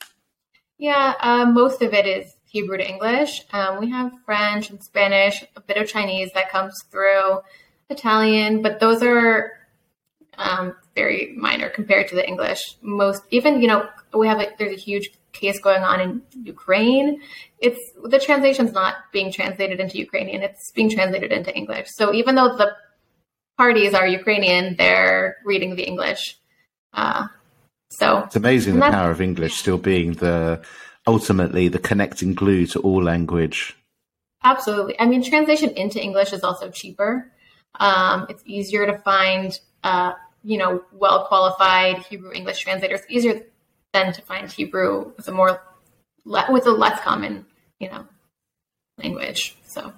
Yeah, 0.78 1.14
uh, 1.20 1.44
most 1.46 1.82
of 1.82 1.92
it 1.92 2.06
is 2.06 2.32
Hebrew 2.46 2.78
to 2.78 2.88
English. 2.88 3.44
Um, 3.52 3.80
we 3.80 3.90
have 3.90 4.12
French 4.24 4.70
and 4.70 4.82
Spanish, 4.82 5.44
a 5.56 5.60
bit 5.60 5.76
of 5.76 5.88
Chinese 5.88 6.30
that 6.32 6.50
comes 6.50 6.74
through, 6.90 7.40
Italian, 7.90 8.62
but 8.62 8.80
those 8.80 9.02
are 9.02 9.52
um, 10.36 10.76
very 10.94 11.34
minor 11.36 11.68
compared 11.68 12.08
to 12.08 12.14
the 12.14 12.26
English. 12.26 12.76
Most, 12.80 13.22
even 13.30 13.60
you 13.60 13.66
know, 13.66 13.88
we 14.14 14.28
have 14.28 14.40
a, 14.40 14.48
there's 14.58 14.72
a 14.72 14.80
huge 14.80 15.10
case 15.32 15.60
going 15.60 15.82
on 15.82 16.00
in 16.00 16.22
Ukraine, 16.44 17.20
it's 17.58 17.80
the 18.02 18.18
translation's 18.18 18.72
not 18.72 18.94
being 19.12 19.30
translated 19.32 19.80
into 19.80 19.98
Ukrainian, 19.98 20.42
it's 20.42 20.70
being 20.72 20.90
translated 20.90 21.32
into 21.32 21.54
English. 21.54 21.88
So 21.90 22.12
even 22.14 22.34
though 22.34 22.56
the 22.56 22.72
parties 23.56 23.94
are 23.94 24.06
Ukrainian, 24.06 24.76
they're 24.76 25.36
reading 25.44 25.76
the 25.76 25.84
English. 25.84 26.38
Uh, 26.92 27.26
so 27.90 28.24
it's 28.24 28.36
amazing 28.36 28.74
the 28.76 28.80
power 28.80 29.10
of 29.10 29.20
English 29.20 29.54
still 29.54 29.78
being 29.78 30.12
the 30.14 30.62
ultimately 31.06 31.68
the 31.68 31.78
connecting 31.78 32.34
glue 32.34 32.66
to 32.66 32.80
all 32.80 33.02
language. 33.02 33.76
Absolutely. 34.44 34.98
I 35.00 35.06
mean, 35.06 35.22
translation 35.22 35.70
into 35.70 36.00
English 36.00 36.32
is 36.32 36.44
also 36.44 36.70
cheaper. 36.70 37.32
Um, 37.80 38.26
it's 38.28 38.42
easier 38.46 38.86
to 38.86 38.98
find, 38.98 39.58
uh, 39.82 40.12
you 40.44 40.58
know, 40.58 40.84
well 40.92 41.26
qualified 41.26 41.98
Hebrew 41.98 42.32
English 42.32 42.60
translators. 42.60 43.00
Easier 43.08 43.46
than 43.92 44.12
to 44.12 44.22
find 44.22 44.50
Hebrew 44.50 45.12
with 45.16 45.28
a 45.28 45.32
more 45.32 45.62
with 46.24 46.66
a 46.66 46.70
less 46.70 47.00
common, 47.00 47.46
you 47.80 47.88
know, 47.88 48.06
language. 48.98 49.56
So, 49.66 49.92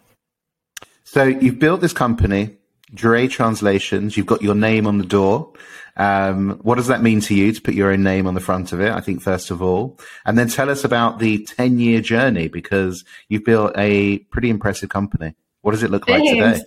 so 1.04 1.25
you've 1.25 1.59
built 1.59 1.80
this 1.80 1.92
company, 1.92 2.56
Dray 2.94 3.26
Translations. 3.26 4.16
You've 4.16 4.26
got 4.26 4.42
your 4.42 4.54
name 4.54 4.87
on 4.87 4.99
the 4.99 5.06
door. 5.06 5.52
Um, 5.97 6.61
what 6.62 6.76
does 6.76 6.87
that 6.87 7.02
mean 7.02 7.20
to 7.23 7.35
you 7.35 7.52
to 7.52 7.61
put 7.61 7.75
your 7.75 7.90
own 7.90 8.02
name 8.02 8.26
on 8.26 8.35
the 8.35 8.40
front 8.40 8.73
of 8.73 8.80
it? 8.80 8.92
I 8.92 9.00
think 9.00 9.23
first 9.23 9.50
of 9.50 9.61
all, 9.61 9.99
and 10.25 10.38
then 10.38 10.49
tell 10.49 10.70
us 10.70 10.85
about 10.85 11.18
the 11.18 11.44
ten-year 11.44 12.00
journey 12.00 12.49
because 12.49 13.04
you've 13.28 13.44
built 13.44 13.73
a 13.76 14.18
pretty 14.30 14.50
impressive 14.50 14.88
company. 14.88 15.35
What 15.62 15.73
does 15.73 15.82
it 15.82 15.90
look 15.90 16.06
Thanks. 16.06 16.30
like 16.30 16.54
today? 16.54 16.64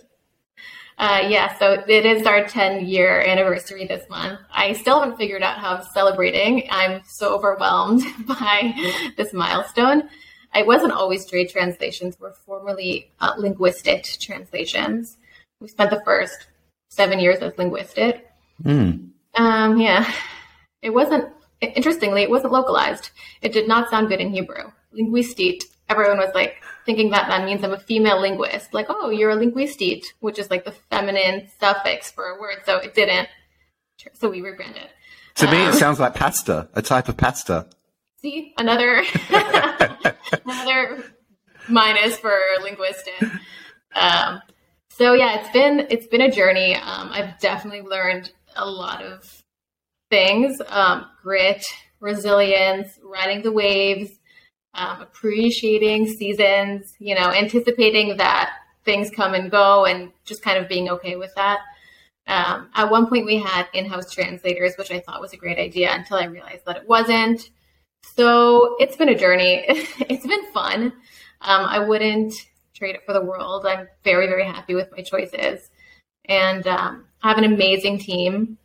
Uh, 0.96 1.26
yeah, 1.28 1.58
so 1.58 1.82
it 1.88 2.06
is 2.06 2.26
our 2.26 2.46
10 2.46 2.86
year 2.86 3.20
anniversary 3.20 3.86
this 3.86 4.08
month. 4.08 4.40
I 4.52 4.74
still 4.74 5.00
haven't 5.00 5.16
figured 5.16 5.42
out 5.42 5.58
how 5.58 5.76
I'm 5.76 5.84
celebrating. 5.92 6.68
I'm 6.70 7.02
so 7.04 7.34
overwhelmed 7.34 8.02
by 8.26 8.74
this 9.16 9.32
milestone. 9.32 10.08
It 10.54 10.66
wasn't 10.66 10.92
always 10.92 11.26
Dray 11.26 11.46
translations, 11.46 12.18
were 12.20 12.34
formerly 12.46 13.10
uh, 13.20 13.34
linguistic 13.36 14.04
translations. 14.04 15.16
We 15.60 15.66
spent 15.66 15.90
the 15.90 16.02
first 16.04 16.46
seven 16.90 17.18
years 17.18 17.38
as 17.38 17.58
linguistic. 17.58 18.30
Mm. 18.62 19.10
Um, 19.34 19.78
yeah, 19.78 20.12
it 20.80 20.90
wasn't, 20.90 21.28
interestingly, 21.60 22.22
it 22.22 22.30
wasn't 22.30 22.52
localized. 22.52 23.10
It 23.42 23.52
did 23.52 23.66
not 23.66 23.90
sound 23.90 24.08
good 24.08 24.20
in 24.20 24.30
Hebrew. 24.30 24.70
Linguistique 24.92 25.64
everyone 25.88 26.18
was 26.18 26.30
like 26.34 26.62
thinking 26.84 27.10
that 27.10 27.28
that 27.28 27.44
means 27.44 27.64
I'm 27.64 27.72
a 27.72 27.78
female 27.78 28.20
linguist. 28.20 28.74
Like, 28.74 28.86
oh, 28.88 29.10
you're 29.10 29.30
a 29.30 29.36
linguistite, 29.36 30.04
which 30.20 30.38
is 30.38 30.50
like 30.50 30.64
the 30.64 30.72
feminine 30.90 31.48
suffix 31.58 32.10
for 32.10 32.26
a 32.26 32.40
word. 32.40 32.58
So 32.64 32.76
it 32.78 32.94
didn't. 32.94 33.28
So 34.14 34.30
we 34.30 34.40
rebranded. 34.40 34.88
To 35.36 35.46
um, 35.46 35.52
me, 35.52 35.64
it 35.64 35.68
um, 35.68 35.74
sounds 35.74 36.00
like 36.00 36.14
pasta, 36.14 36.68
a 36.74 36.82
type 36.82 37.08
of 37.08 37.16
pasta. 37.16 37.66
See, 38.20 38.54
another 38.56 39.02
another 40.44 41.04
minus 41.68 42.16
for 42.16 42.38
linguistic. 42.62 43.22
Um, 43.94 44.40
so 44.90 45.12
yeah, 45.12 45.40
it's 45.40 45.50
been 45.50 45.86
it's 45.90 46.06
been 46.06 46.20
a 46.20 46.30
journey. 46.30 46.76
Um, 46.76 47.10
I've 47.12 47.38
definitely 47.40 47.82
learned 47.82 48.32
a 48.56 48.66
lot 48.66 49.02
of 49.02 49.42
things: 50.10 50.60
um, 50.68 51.06
grit, 51.22 51.64
resilience, 52.00 52.98
riding 53.02 53.42
the 53.42 53.52
waves, 53.52 54.10
um, 54.74 55.00
appreciating 55.00 56.06
seasons, 56.08 56.94
you 56.98 57.14
know, 57.14 57.30
anticipating 57.30 58.16
that 58.16 58.52
things 58.84 59.10
come 59.10 59.34
and 59.34 59.50
go 59.50 59.84
and 59.84 60.10
just 60.24 60.42
kind 60.42 60.58
of 60.58 60.68
being 60.68 60.90
okay 60.90 61.16
with 61.16 61.34
that. 61.36 61.60
Um, 62.26 62.70
at 62.74 62.90
one 62.90 63.06
point, 63.06 63.26
we 63.26 63.38
had 63.38 63.66
in 63.72 63.86
house 63.86 64.10
translators, 64.10 64.74
which 64.76 64.90
I 64.90 65.00
thought 65.00 65.20
was 65.20 65.32
a 65.32 65.36
great 65.36 65.58
idea 65.58 65.92
until 65.92 66.16
I 66.16 66.24
realized 66.24 66.64
that 66.66 66.76
it 66.76 66.88
wasn't. 66.88 67.50
So 68.02 68.76
it's 68.78 68.96
been 68.96 69.08
a 69.08 69.18
journey. 69.18 69.64
it's 69.68 70.26
been 70.26 70.52
fun. 70.52 70.92
Um, 71.40 71.64
I 71.66 71.78
wouldn't 71.78 72.34
trade 72.74 72.94
it 72.94 73.04
for 73.06 73.12
the 73.12 73.22
world. 73.22 73.66
I'm 73.66 73.88
very, 74.02 74.26
very 74.26 74.44
happy 74.44 74.74
with 74.74 74.90
my 74.92 75.02
choices. 75.02 75.70
And 76.26 76.66
um, 76.66 77.06
I 77.22 77.28
have 77.28 77.38
an 77.38 77.44
amazing 77.44 77.98
team 77.98 78.58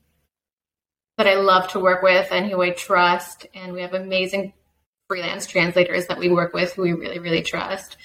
that 1.18 1.28
I 1.28 1.36
love 1.36 1.68
to 1.72 1.80
work 1.80 2.02
with 2.02 2.32
and 2.32 2.50
who 2.50 2.62
I 2.62 2.72
trust. 2.72 3.46
And 3.54 3.74
we 3.74 3.82
have 3.82 3.94
amazing 3.94 4.54
freelance 5.10 5.48
translators 5.48 6.06
that 6.06 6.20
we 6.20 6.30
work 6.30 6.54
with 6.54 6.72
who 6.74 6.84
we 6.84 6.94
really, 6.94 7.20
really 7.20 7.42
trust. 7.42 7.98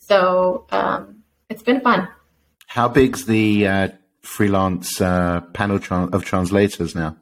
So 0.00 0.66
um, 0.70 1.24
it's 1.50 1.64
been 1.64 1.80
fun. 1.80 2.08
How 2.68 2.88
big's 2.88 3.26
the 3.26 3.66
uh, 3.66 3.88
freelance 4.22 5.00
uh, 5.00 5.40
panel 5.52 5.80
tra- 5.80 6.08
of 6.12 6.24
translators 6.24 6.94
now? 6.94 7.16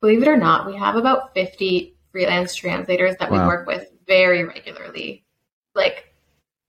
Believe 0.00 0.22
it 0.22 0.28
or 0.28 0.36
not, 0.36 0.66
we 0.66 0.76
have 0.76 0.96
about 0.96 1.34
50 1.34 1.94
freelance 2.10 2.54
translators 2.54 3.16
that 3.20 3.30
wow. 3.30 3.42
we 3.42 3.46
work 3.46 3.66
with 3.66 3.86
very 4.06 4.44
regularly. 4.44 5.24
Like, 5.74 6.14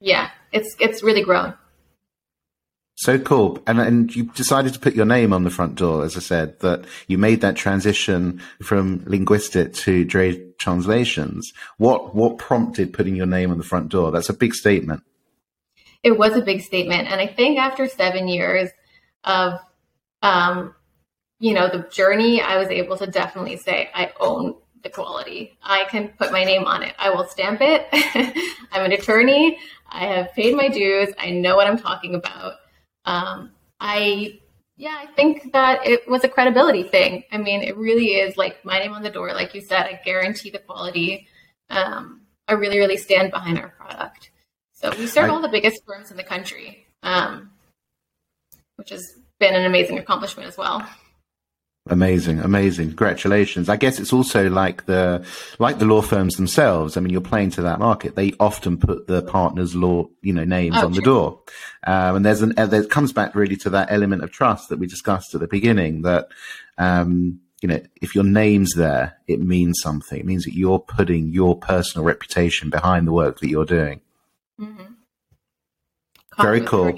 yeah, 0.00 0.30
it's 0.52 0.76
it's 0.78 1.02
really 1.02 1.22
grown. 1.22 1.54
So 3.00 3.18
cool. 3.18 3.62
And 3.66 3.80
and 3.80 4.14
you 4.14 4.24
decided 4.24 4.74
to 4.74 4.78
put 4.78 4.94
your 4.94 5.06
name 5.06 5.32
on 5.32 5.44
the 5.44 5.50
front 5.50 5.76
door, 5.76 6.04
as 6.04 6.18
I 6.18 6.20
said, 6.20 6.60
that 6.60 6.84
you 7.06 7.16
made 7.16 7.40
that 7.40 7.56
transition 7.56 8.42
from 8.62 9.02
linguistic 9.06 9.72
to 9.86 10.04
Dray 10.04 10.50
translations. 10.58 11.50
What 11.78 12.14
what 12.14 12.36
prompted 12.36 12.92
putting 12.92 13.16
your 13.16 13.24
name 13.24 13.52
on 13.52 13.56
the 13.56 13.64
front 13.64 13.88
door? 13.88 14.10
That's 14.10 14.28
a 14.28 14.34
big 14.34 14.54
statement. 14.54 15.02
It 16.02 16.18
was 16.18 16.36
a 16.36 16.42
big 16.42 16.60
statement. 16.60 17.10
And 17.10 17.22
I 17.22 17.26
think 17.26 17.58
after 17.58 17.88
seven 17.88 18.28
years 18.28 18.68
of 19.24 19.60
um, 20.20 20.74
you 21.38 21.54
know, 21.54 21.70
the 21.70 21.88
journey, 21.90 22.42
I 22.42 22.58
was 22.58 22.68
able 22.68 22.98
to 22.98 23.06
definitely 23.06 23.56
say 23.56 23.88
I 23.94 24.12
own 24.20 24.56
the 24.82 24.90
quality. 24.90 25.56
I 25.62 25.84
can 25.84 26.08
put 26.18 26.32
my 26.32 26.44
name 26.44 26.64
on 26.64 26.82
it. 26.82 26.94
I 26.98 27.08
will 27.08 27.26
stamp 27.28 27.60
it. 27.62 27.88
I'm 28.72 28.84
an 28.84 28.92
attorney. 28.92 29.58
I 29.88 30.04
have 30.04 30.34
paid 30.34 30.54
my 30.54 30.68
dues. 30.68 31.08
I 31.18 31.30
know 31.30 31.56
what 31.56 31.66
I'm 31.66 31.78
talking 31.78 32.14
about. 32.14 32.56
Um, 33.04 33.50
I 33.78 34.40
Yeah, 34.76 34.96
I 34.98 35.06
think 35.06 35.52
that 35.52 35.86
it 35.86 36.08
was 36.08 36.24
a 36.24 36.28
credibility 36.28 36.84
thing. 36.84 37.24
I 37.30 37.36
mean, 37.36 37.60
it 37.62 37.76
really 37.76 38.14
is 38.14 38.38
like 38.38 38.64
my 38.64 38.78
name 38.78 38.94
on 38.94 39.02
the 39.02 39.10
door. 39.10 39.32
Like 39.34 39.54
you 39.54 39.60
said, 39.60 39.82
I 39.82 40.00
guarantee 40.04 40.48
the 40.48 40.58
quality. 40.58 41.28
Um, 41.68 42.22
I 42.48 42.54
really, 42.54 42.78
really 42.78 42.96
stand 42.96 43.30
behind 43.30 43.58
our 43.58 43.68
product. 43.68 44.30
So 44.72 44.90
we 44.98 45.06
serve 45.06 45.30
I, 45.30 45.34
all 45.34 45.42
the 45.42 45.48
biggest 45.48 45.84
firms 45.84 46.10
in 46.10 46.16
the 46.16 46.24
country, 46.24 46.86
um, 47.02 47.50
which 48.76 48.88
has 48.88 49.14
been 49.38 49.54
an 49.54 49.66
amazing 49.66 49.98
accomplishment 49.98 50.48
as 50.48 50.56
well. 50.56 50.88
Amazing, 51.90 52.38
amazing. 52.38 52.86
Congratulations. 52.86 53.68
I 53.68 53.76
guess 53.76 53.98
it's 53.98 54.12
also 54.12 54.48
like 54.48 54.86
the, 54.86 55.26
like 55.58 55.80
the 55.80 55.84
law 55.84 56.00
firms 56.00 56.36
themselves. 56.36 56.96
I 56.96 57.00
mean, 57.00 57.10
you're 57.10 57.20
playing 57.20 57.50
to 57.52 57.62
that 57.62 57.80
market. 57.80 58.14
They 58.14 58.32
often 58.38 58.78
put 58.78 59.08
the 59.08 59.22
partners 59.22 59.74
law, 59.74 60.06
you 60.22 60.32
know, 60.32 60.44
names 60.44 60.76
oh, 60.78 60.86
on 60.86 60.92
the 60.92 61.02
door. 61.02 61.40
Um, 61.84 62.16
and 62.16 62.24
there's 62.24 62.42
an, 62.42 62.54
uh, 62.56 62.66
there 62.66 62.84
comes 62.84 63.12
back 63.12 63.34
really 63.34 63.56
to 63.56 63.70
that 63.70 63.90
element 63.90 64.22
of 64.22 64.30
trust 64.30 64.68
that 64.68 64.78
we 64.78 64.86
discussed 64.86 65.34
at 65.34 65.40
the 65.40 65.48
beginning 65.48 66.02
that, 66.02 66.28
um, 66.78 67.40
you 67.60 67.68
know, 67.68 67.80
if 68.00 68.14
your 68.14 68.24
name's 68.24 68.74
there, 68.74 69.16
it 69.26 69.40
means 69.40 69.80
something. 69.82 70.20
It 70.20 70.26
means 70.26 70.44
that 70.44 70.54
you're 70.54 70.78
putting 70.78 71.32
your 71.32 71.58
personal 71.58 72.04
reputation 72.04 72.70
behind 72.70 73.08
the 73.08 73.12
work 73.12 73.40
that 73.40 73.48
you're 73.48 73.66
doing. 73.66 74.00
Mm-hmm. 74.60 74.92
Very 76.40 76.60
cool. 76.60 76.94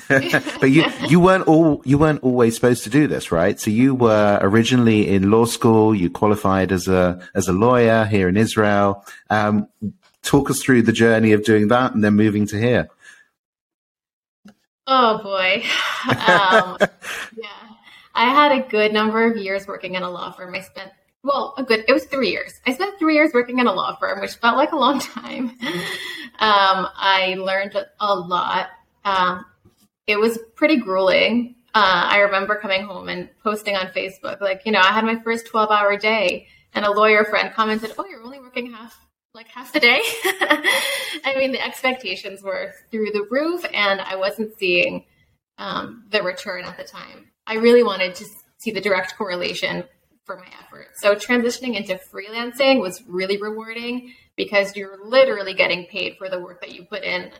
but 0.08 0.70
you 0.70 0.86
you 1.08 1.20
weren't 1.20 1.46
all 1.46 1.82
you 1.84 1.98
weren't 1.98 2.22
always 2.22 2.54
supposed 2.54 2.82
to 2.84 2.90
do 2.90 3.06
this, 3.06 3.30
right? 3.30 3.60
So 3.60 3.70
you 3.70 3.94
were 3.94 4.38
originally 4.40 5.08
in 5.08 5.30
law 5.30 5.44
school. 5.44 5.94
You 5.94 6.08
qualified 6.08 6.72
as 6.72 6.88
a 6.88 7.20
as 7.34 7.46
a 7.46 7.52
lawyer 7.52 8.06
here 8.06 8.28
in 8.28 8.38
Israel. 8.38 9.04
Um, 9.28 9.68
talk 10.22 10.50
us 10.50 10.62
through 10.62 10.82
the 10.82 10.92
journey 10.92 11.32
of 11.32 11.44
doing 11.44 11.68
that 11.68 11.94
and 11.94 12.02
then 12.02 12.14
moving 12.14 12.46
to 12.46 12.58
here. 12.58 12.88
Oh 14.86 15.22
boy, 15.22 15.62
um, 16.08 16.78
yeah. 17.36 17.48
I 18.14 18.30
had 18.30 18.52
a 18.52 18.68
good 18.68 18.92
number 18.92 19.24
of 19.30 19.36
years 19.36 19.66
working 19.66 19.94
in 19.94 20.02
a 20.02 20.10
law 20.10 20.32
firm. 20.32 20.54
I 20.54 20.60
spent 20.60 20.90
well, 21.22 21.54
a 21.58 21.62
good 21.62 21.84
it 21.86 21.92
was 21.92 22.06
three 22.06 22.30
years. 22.30 22.60
I 22.66 22.72
spent 22.72 22.98
three 22.98 23.14
years 23.14 23.32
working 23.34 23.58
in 23.58 23.66
a 23.66 23.72
law 23.72 23.94
firm, 23.96 24.20
which 24.20 24.34
felt 24.36 24.56
like 24.56 24.72
a 24.72 24.76
long 24.76 25.00
time. 25.00 25.50
Um, 26.40 26.88
I 26.96 27.36
learned 27.38 27.76
a 28.00 28.14
lot. 28.14 28.70
Um, 29.04 29.44
it 30.06 30.18
was 30.18 30.38
pretty 30.54 30.76
grueling. 30.76 31.56
Uh, 31.74 32.08
I 32.10 32.18
remember 32.18 32.56
coming 32.56 32.82
home 32.82 33.08
and 33.08 33.28
posting 33.42 33.76
on 33.76 33.86
Facebook, 33.88 34.40
like, 34.40 34.62
you 34.66 34.72
know, 34.72 34.80
I 34.80 34.92
had 34.92 35.04
my 35.04 35.18
first 35.22 35.46
12 35.46 35.70
hour 35.70 35.96
day, 35.96 36.46
and 36.74 36.84
a 36.84 36.90
lawyer 36.90 37.24
friend 37.24 37.52
commented, 37.54 37.92
Oh, 37.98 38.06
you're 38.06 38.22
only 38.22 38.40
working 38.40 38.72
half, 38.72 38.98
like 39.34 39.48
half 39.48 39.72
the 39.72 39.80
day. 39.80 40.00
I 41.24 41.34
mean, 41.36 41.52
the 41.52 41.64
expectations 41.64 42.42
were 42.42 42.72
through 42.90 43.10
the 43.12 43.26
roof, 43.30 43.64
and 43.72 44.00
I 44.00 44.16
wasn't 44.16 44.56
seeing 44.58 45.04
um, 45.58 46.04
the 46.10 46.22
return 46.22 46.64
at 46.64 46.76
the 46.76 46.84
time. 46.84 47.30
I 47.46 47.54
really 47.54 47.82
wanted 47.82 48.14
to 48.16 48.24
see 48.58 48.70
the 48.70 48.80
direct 48.80 49.16
correlation 49.16 49.84
for 50.24 50.36
my 50.36 50.46
effort. 50.62 50.88
So 50.94 51.14
transitioning 51.14 51.76
into 51.76 51.94
freelancing 51.94 52.80
was 52.80 53.02
really 53.08 53.40
rewarding 53.40 54.12
because 54.36 54.76
you're 54.76 54.98
literally 55.04 55.54
getting 55.54 55.86
paid 55.86 56.16
for 56.16 56.28
the 56.28 56.38
work 56.38 56.60
that 56.60 56.72
you 56.72 56.84
put 56.84 57.02
in 57.02 57.32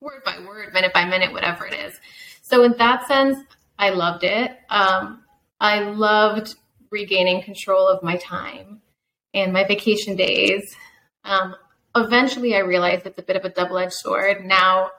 word 0.00 0.22
by 0.24 0.38
word, 0.46 0.72
minute 0.72 0.92
by 0.92 1.04
minute, 1.04 1.32
whatever 1.32 1.66
it 1.66 1.74
is. 1.74 1.98
So 2.42 2.62
in 2.64 2.74
that 2.78 3.06
sense, 3.06 3.38
I 3.78 3.90
loved 3.90 4.24
it. 4.24 4.52
Um, 4.70 5.24
I 5.60 5.80
loved 5.80 6.54
regaining 6.90 7.42
control 7.42 7.88
of 7.88 8.02
my 8.02 8.16
time 8.16 8.80
and 9.34 9.52
my 9.52 9.64
vacation 9.64 10.16
days. 10.16 10.74
Um, 11.24 11.56
eventually, 11.94 12.54
I 12.54 12.60
realized 12.60 13.06
it's 13.06 13.18
a 13.18 13.22
bit 13.22 13.36
of 13.36 13.44
a 13.44 13.48
double 13.48 13.78
edged 13.78 13.94
sword. 13.94 14.44
Now, 14.44 14.90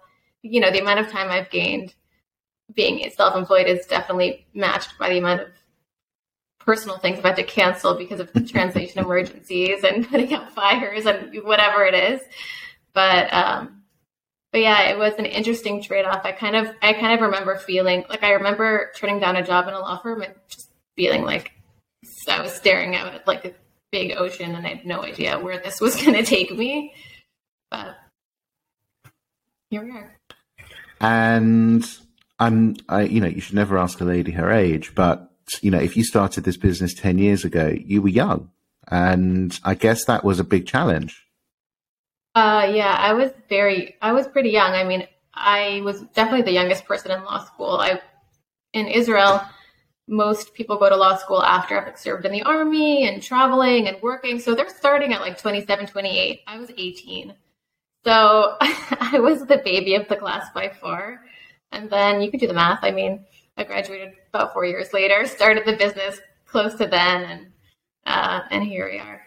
you 0.42 0.60
know, 0.60 0.72
the 0.72 0.82
amount 0.82 1.00
of 1.00 1.10
time 1.10 1.30
I've 1.30 1.50
gained 1.50 1.94
being 2.74 3.10
self 3.16 3.36
employed 3.36 3.68
is 3.68 3.86
definitely 3.86 4.46
matched 4.54 4.98
by 5.00 5.10
the 5.10 5.20
amount 5.20 5.42
of 5.42 5.48
personal 6.60 6.98
things 6.98 7.20
I've 7.20 7.24
had 7.24 7.36
to 7.38 7.44
cancel 7.44 7.96
because 7.96 8.20
of 8.20 8.32
translation 8.48 9.00
emergencies 9.00 9.84
and 9.84 10.08
putting 10.08 10.34
out 10.34 10.54
fires 10.54 11.06
and 11.06 11.44
whatever 11.44 11.86
it 11.86 11.94
is. 11.94 12.22
But 12.94 13.34
um, 13.34 13.77
but 14.52 14.62
yeah, 14.62 14.90
it 14.90 14.98
was 14.98 15.14
an 15.18 15.26
interesting 15.26 15.82
trade 15.82 16.06
off. 16.06 16.26
I 16.26 16.32
kind 16.32 16.56
of 16.56 16.74
I 16.82 16.94
kind 16.94 17.14
of 17.14 17.22
remember 17.22 17.58
feeling 17.58 18.06
like 18.10 18.24
I 18.24 18.32
remember 18.32 18.92
turning 18.96 19.20
down 19.20 19.36
a 19.36 19.46
job 19.46 19.68
in 19.68 19.74
a 19.74 19.80
law 19.80 19.98
firm 20.00 20.22
and 20.22 20.34
just 20.48 20.70
feeling 20.96 21.24
like 21.24 21.52
I 22.28 22.42
was 22.42 22.54
staring 22.54 22.96
out 22.96 23.14
at 23.14 23.28
like 23.28 23.46
a 23.46 23.54
big 23.92 24.14
ocean 24.18 24.56
and 24.56 24.66
I 24.66 24.70
had 24.70 24.86
no 24.86 25.04
idea 25.04 25.40
where 25.40 25.60
this 25.60 25.82
was 25.82 25.96
going 26.02 26.14
to 26.14 26.24
take 26.24 26.56
me. 26.56 26.94
But 27.70 27.96
here 29.70 29.84
we 29.84 29.92
are. 29.92 30.16
And 31.00 31.88
I'm, 32.40 32.76
I, 32.88 33.02
you 33.04 33.20
know, 33.20 33.28
you 33.28 33.42
should 33.42 33.56
never 33.56 33.78
ask 33.78 34.00
a 34.00 34.06
lady 34.06 34.32
her 34.32 34.52
age, 34.52 34.96
but 34.96 35.32
you 35.62 35.72
know, 35.72 35.80
if 35.80 35.96
you 35.96 36.04
started 36.04 36.44
this 36.44 36.58
business 36.58 36.94
ten 36.94 37.18
years 37.18 37.46
ago, 37.46 37.74
you 37.86 38.02
were 38.02 38.10
young, 38.10 38.50
and 38.90 39.58
I 39.64 39.76
guess 39.76 40.06
that 40.06 40.24
was 40.24 40.40
a 40.40 40.44
big 40.44 40.68
challenge. 40.68 41.27
Uh, 42.38 42.72
yeah, 42.72 42.96
I 43.00 43.14
was 43.14 43.32
very, 43.50 43.96
I 44.00 44.12
was 44.12 44.28
pretty 44.28 44.52
young. 44.52 44.74
I 44.74 44.84
mean, 44.84 45.08
I 45.34 45.82
was 45.84 46.02
definitely 46.14 46.44
the 46.44 46.52
youngest 46.52 46.86
person 46.86 47.10
in 47.10 47.24
law 47.24 47.44
school. 47.44 47.78
I, 47.80 48.00
in 48.74 48.86
Israel, 48.86 49.42
most 50.08 50.54
people 50.54 50.78
go 50.78 50.88
to 50.88 50.96
law 50.96 51.18
school 51.18 51.42
after 51.42 51.74
having 51.74 51.96
served 51.96 52.28
in 52.28 52.32
the 52.32 52.44
army 52.44 53.08
and 53.08 53.24
traveling 53.24 53.88
and 53.88 54.00
working. 54.04 54.40
So 54.40 54.54
they're 54.54 54.70
starting 54.70 55.14
at 55.14 55.22
like 55.22 55.40
27, 55.40 55.88
28. 55.88 56.42
I 56.46 56.60
was 56.60 56.70
18. 56.78 57.34
So 58.06 58.58
I 58.62 59.18
was 59.20 59.44
the 59.44 59.64
baby 59.66 59.96
of 59.96 60.08
the 60.08 60.16
class 60.16 60.46
by 60.54 60.70
far. 60.70 61.24
And 61.72 61.90
then 61.90 62.22
you 62.22 62.30
could 62.30 62.40
do 62.40 62.48
the 62.48 62.54
math. 62.54 62.84
I 62.84 62.92
mean, 62.92 63.26
I 63.58 63.64
graduated 63.64 64.14
about 64.32 64.54
four 64.54 64.64
years 64.64 64.94
later, 64.94 65.26
started 65.26 65.66
the 65.66 65.76
business 65.76 66.22
close 66.46 66.76
to 66.76 66.86
then, 66.86 67.24
and 67.24 67.48
uh, 68.06 68.42
and 68.52 68.64
here 68.64 68.88
we 68.88 69.00
are. 69.00 69.24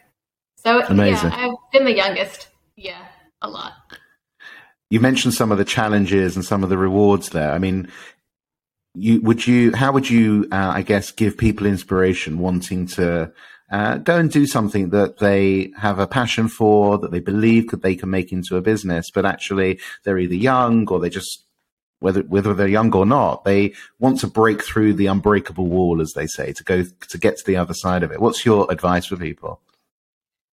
So 0.54 0.82
Amazing. 0.86 1.30
yeah, 1.30 1.36
I've 1.36 1.72
been 1.72 1.84
the 1.84 1.96
youngest 1.96 2.49
yeah, 2.80 3.04
a 3.42 3.50
lot. 3.50 3.74
You 4.88 5.00
mentioned 5.00 5.34
some 5.34 5.52
of 5.52 5.58
the 5.58 5.64
challenges 5.64 6.34
and 6.34 6.44
some 6.44 6.64
of 6.64 6.70
the 6.70 6.78
rewards 6.78 7.28
there. 7.28 7.52
I 7.52 7.58
mean, 7.58 7.88
you 8.94 9.20
would 9.20 9.46
you 9.46 9.72
how 9.76 9.92
would 9.92 10.08
you 10.08 10.48
uh, 10.50 10.72
I 10.74 10.82
guess 10.82 11.12
give 11.12 11.36
people 11.36 11.66
inspiration 11.66 12.38
wanting 12.38 12.86
to 12.88 13.32
uh, 13.70 13.98
go 13.98 14.16
and 14.16 14.30
do 14.32 14.46
something 14.46 14.90
that 14.90 15.18
they 15.18 15.72
have 15.76 16.00
a 16.00 16.06
passion 16.06 16.48
for, 16.48 16.98
that 16.98 17.12
they 17.12 17.20
believe 17.20 17.70
that 17.70 17.82
they 17.82 17.94
can 17.94 18.10
make 18.10 18.32
into 18.32 18.56
a 18.56 18.62
business, 18.62 19.10
but 19.14 19.24
actually 19.24 19.78
they're 20.02 20.18
either 20.18 20.34
young 20.34 20.88
or 20.88 20.98
they 20.98 21.10
just 21.10 21.44
whether 22.00 22.22
whether 22.22 22.54
they're 22.54 22.66
young 22.66 22.92
or 22.94 23.06
not, 23.06 23.44
they 23.44 23.74
want 23.98 24.18
to 24.20 24.26
break 24.26 24.64
through 24.64 24.94
the 24.94 25.06
unbreakable 25.06 25.66
wall, 25.66 26.00
as 26.00 26.12
they 26.14 26.26
say, 26.26 26.52
to 26.54 26.64
go 26.64 26.82
to 26.82 27.18
get 27.18 27.36
to 27.36 27.44
the 27.46 27.56
other 27.56 27.74
side 27.74 28.02
of 28.02 28.10
it. 28.10 28.20
What's 28.20 28.46
your 28.46 28.66
advice 28.72 29.06
for 29.06 29.16
people? 29.16 29.60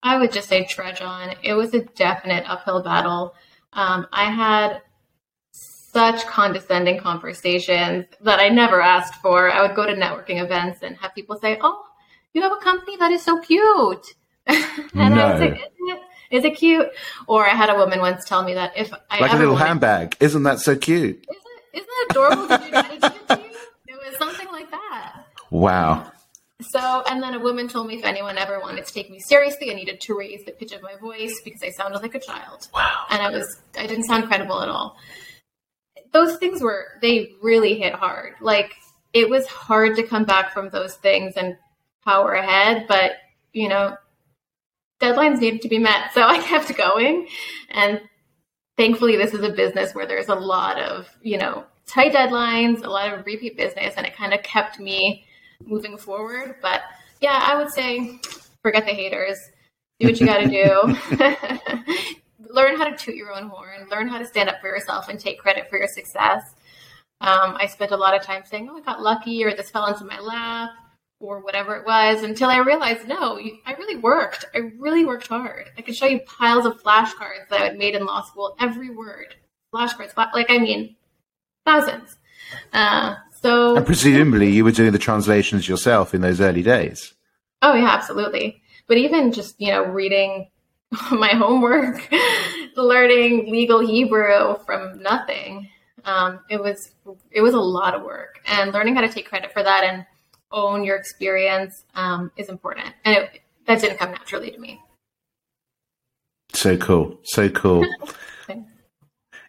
I 0.04 0.18
would 0.18 0.32
just 0.32 0.48
say 0.48 0.64
trudge 0.64 1.00
on. 1.00 1.34
It 1.42 1.54
was 1.54 1.72
a 1.72 1.80
definite 1.80 2.44
uphill 2.46 2.82
battle. 2.82 3.34
Um, 3.72 4.06
I 4.12 4.30
had 4.30 4.82
such 5.50 6.26
condescending 6.26 7.00
conversations 7.00 8.04
that 8.20 8.38
I 8.38 8.50
never 8.50 8.82
asked 8.82 9.14
for. 9.22 9.50
I 9.50 9.62
would 9.62 9.74
go 9.74 9.86
to 9.86 9.94
networking 9.94 10.44
events 10.44 10.80
and 10.82 10.94
have 10.98 11.14
people 11.14 11.38
say, 11.40 11.58
"Oh, 11.62 11.82
you 12.34 12.42
have 12.42 12.52
a 12.52 12.56
company 12.56 12.98
that 12.98 13.12
is 13.12 13.22
so 13.22 13.40
cute," 13.40 14.14
and 14.46 15.14
no. 15.14 15.24
I 15.24 15.30
would 15.30 15.38
say, 15.38 15.48
"Isn't 15.48 15.96
it? 15.96 16.00
Is 16.30 16.44
it 16.44 16.56
cute?" 16.56 16.88
Or 17.26 17.46
I 17.46 17.54
had 17.54 17.70
a 17.70 17.74
woman 17.74 18.00
once 18.00 18.26
tell 18.26 18.44
me 18.44 18.52
that 18.54 18.72
if 18.76 18.92
I 19.10 19.20
like 19.20 19.32
a 19.32 19.36
little 19.36 19.54
wanted, 19.54 19.66
handbag, 19.68 20.16
isn't 20.20 20.42
that 20.42 20.60
so 20.60 20.76
cute? 20.76 21.26
Isn't, 21.30 21.82
isn't 21.82 21.88
that 21.88 22.06
adorable? 22.10 22.48
Did 22.48 22.62
you, 22.62 23.00
did 23.00 23.40
you? 23.40 23.94
It 23.94 24.10
was 24.10 24.18
something 24.18 24.48
like 24.52 24.70
that. 24.70 25.24
Wow. 25.50 26.12
So, 26.62 27.02
and 27.08 27.22
then 27.22 27.34
a 27.34 27.40
woman 27.40 27.66
told 27.66 27.88
me 27.88 27.96
if 27.96 28.04
anyone 28.04 28.38
ever 28.38 28.60
wanted 28.60 28.86
to 28.86 28.92
take 28.92 29.10
me 29.10 29.18
seriously, 29.18 29.70
I 29.70 29.74
needed 29.74 30.00
to 30.02 30.16
raise 30.16 30.44
the 30.44 30.52
pitch 30.52 30.72
of 30.72 30.82
my 30.82 30.94
voice 30.96 31.40
because 31.44 31.62
I 31.62 31.70
sounded 31.70 32.00
like 32.00 32.14
a 32.14 32.20
child. 32.20 32.68
Wow. 32.72 33.06
And 33.10 33.20
I 33.20 33.30
was, 33.30 33.60
I 33.76 33.86
didn't 33.86 34.04
sound 34.04 34.26
credible 34.26 34.62
at 34.62 34.68
all. 34.68 34.96
Those 36.12 36.36
things 36.36 36.62
were, 36.62 36.86
they 37.02 37.32
really 37.42 37.74
hit 37.78 37.92
hard. 37.92 38.34
Like, 38.40 38.72
it 39.12 39.28
was 39.28 39.46
hard 39.46 39.96
to 39.96 40.04
come 40.04 40.24
back 40.24 40.52
from 40.52 40.70
those 40.70 40.94
things 40.94 41.34
and 41.36 41.56
power 42.04 42.34
ahead, 42.34 42.86
but, 42.86 43.12
you 43.52 43.68
know, 43.68 43.96
deadlines 45.00 45.40
needed 45.40 45.62
to 45.62 45.68
be 45.68 45.78
met. 45.78 46.12
So 46.14 46.22
I 46.22 46.40
kept 46.40 46.76
going. 46.76 47.26
And 47.70 48.00
thankfully, 48.76 49.16
this 49.16 49.34
is 49.34 49.42
a 49.42 49.50
business 49.50 49.92
where 49.92 50.06
there's 50.06 50.28
a 50.28 50.34
lot 50.36 50.78
of, 50.78 51.08
you 51.20 51.36
know, 51.36 51.64
tight 51.86 52.12
deadlines, 52.12 52.84
a 52.84 52.90
lot 52.90 53.12
of 53.12 53.26
repeat 53.26 53.56
business, 53.56 53.94
and 53.96 54.06
it 54.06 54.16
kind 54.16 54.32
of 54.32 54.42
kept 54.44 54.78
me 54.78 55.23
moving 55.66 55.96
forward. 55.96 56.56
But 56.62 56.82
yeah, 57.20 57.40
I 57.42 57.56
would 57.56 57.70
say 57.70 58.18
forget 58.62 58.84
the 58.86 58.92
haters. 58.92 59.38
Do 60.00 60.08
what 60.08 60.20
you 60.20 60.26
got 60.26 60.38
to 60.38 60.48
do. 60.48 62.14
learn 62.54 62.76
how 62.76 62.88
to 62.88 62.96
toot 62.96 63.16
your 63.16 63.32
own 63.32 63.48
horn. 63.48 63.86
Learn 63.90 64.08
how 64.08 64.18
to 64.18 64.26
stand 64.26 64.48
up 64.48 64.60
for 64.60 64.68
yourself 64.68 65.08
and 65.08 65.18
take 65.18 65.38
credit 65.38 65.68
for 65.68 65.78
your 65.78 65.88
success. 65.88 66.54
Um, 67.20 67.56
I 67.58 67.66
spent 67.66 67.92
a 67.92 67.96
lot 67.96 68.14
of 68.14 68.22
time 68.22 68.42
saying, 68.44 68.68
"Oh, 68.70 68.76
I 68.76 68.80
got 68.80 69.02
lucky," 69.02 69.44
or 69.44 69.54
"This 69.54 69.70
fell 69.70 69.86
into 69.86 70.04
my 70.04 70.18
lap," 70.18 70.70
or 71.20 71.40
whatever 71.40 71.76
it 71.76 71.86
was, 71.86 72.22
until 72.22 72.50
I 72.50 72.58
realized, 72.58 73.08
no, 73.08 73.38
I 73.64 73.72
really 73.74 73.96
worked. 73.96 74.44
I 74.54 74.58
really 74.78 75.04
worked 75.04 75.28
hard. 75.28 75.70
I 75.78 75.82
could 75.82 75.96
show 75.96 76.06
you 76.06 76.20
piles 76.20 76.66
of 76.66 76.82
flashcards 76.82 77.48
that 77.50 77.60
I 77.60 77.64
had 77.64 77.78
made 77.78 77.94
in 77.94 78.04
law 78.04 78.22
school, 78.22 78.56
every 78.60 78.90
word, 78.90 79.34
flashcards, 79.74 80.16
like 80.16 80.50
I 80.50 80.58
mean, 80.58 80.96
thousands. 81.64 82.18
Uh, 82.72 83.14
So, 83.44 83.76
and 83.76 83.84
presumably, 83.84 84.50
you 84.50 84.64
were 84.64 84.72
doing 84.72 84.92
the 84.92 84.98
translations 84.98 85.68
yourself 85.68 86.14
in 86.14 86.22
those 86.22 86.40
early 86.40 86.62
days. 86.62 87.12
Oh 87.60 87.74
yeah, 87.74 87.90
absolutely. 87.90 88.62
But 88.86 88.96
even 88.96 89.32
just 89.32 89.60
you 89.60 89.70
know 89.70 89.84
reading 89.84 90.48
my 91.10 91.28
homework, 91.28 92.10
learning 92.76 93.52
legal 93.52 93.86
Hebrew 93.86 94.56
from 94.64 95.02
nothing, 95.02 95.68
um, 96.06 96.40
it 96.48 96.58
was 96.58 96.94
it 97.30 97.42
was 97.42 97.52
a 97.52 97.60
lot 97.60 97.94
of 97.94 98.02
work. 98.02 98.40
And 98.46 98.72
learning 98.72 98.94
how 98.94 99.02
to 99.02 99.10
take 99.10 99.28
credit 99.28 99.52
for 99.52 99.62
that 99.62 99.84
and 99.84 100.06
own 100.50 100.82
your 100.82 100.96
experience 100.96 101.84
um, 101.94 102.32
is 102.38 102.48
important. 102.48 102.94
And 103.04 103.14
it, 103.14 103.42
that 103.66 103.78
didn't 103.78 103.98
come 103.98 104.12
naturally 104.12 104.52
to 104.52 104.58
me. 104.58 104.80
So 106.54 106.78
cool, 106.78 107.18
so 107.24 107.50
cool. 107.50 107.84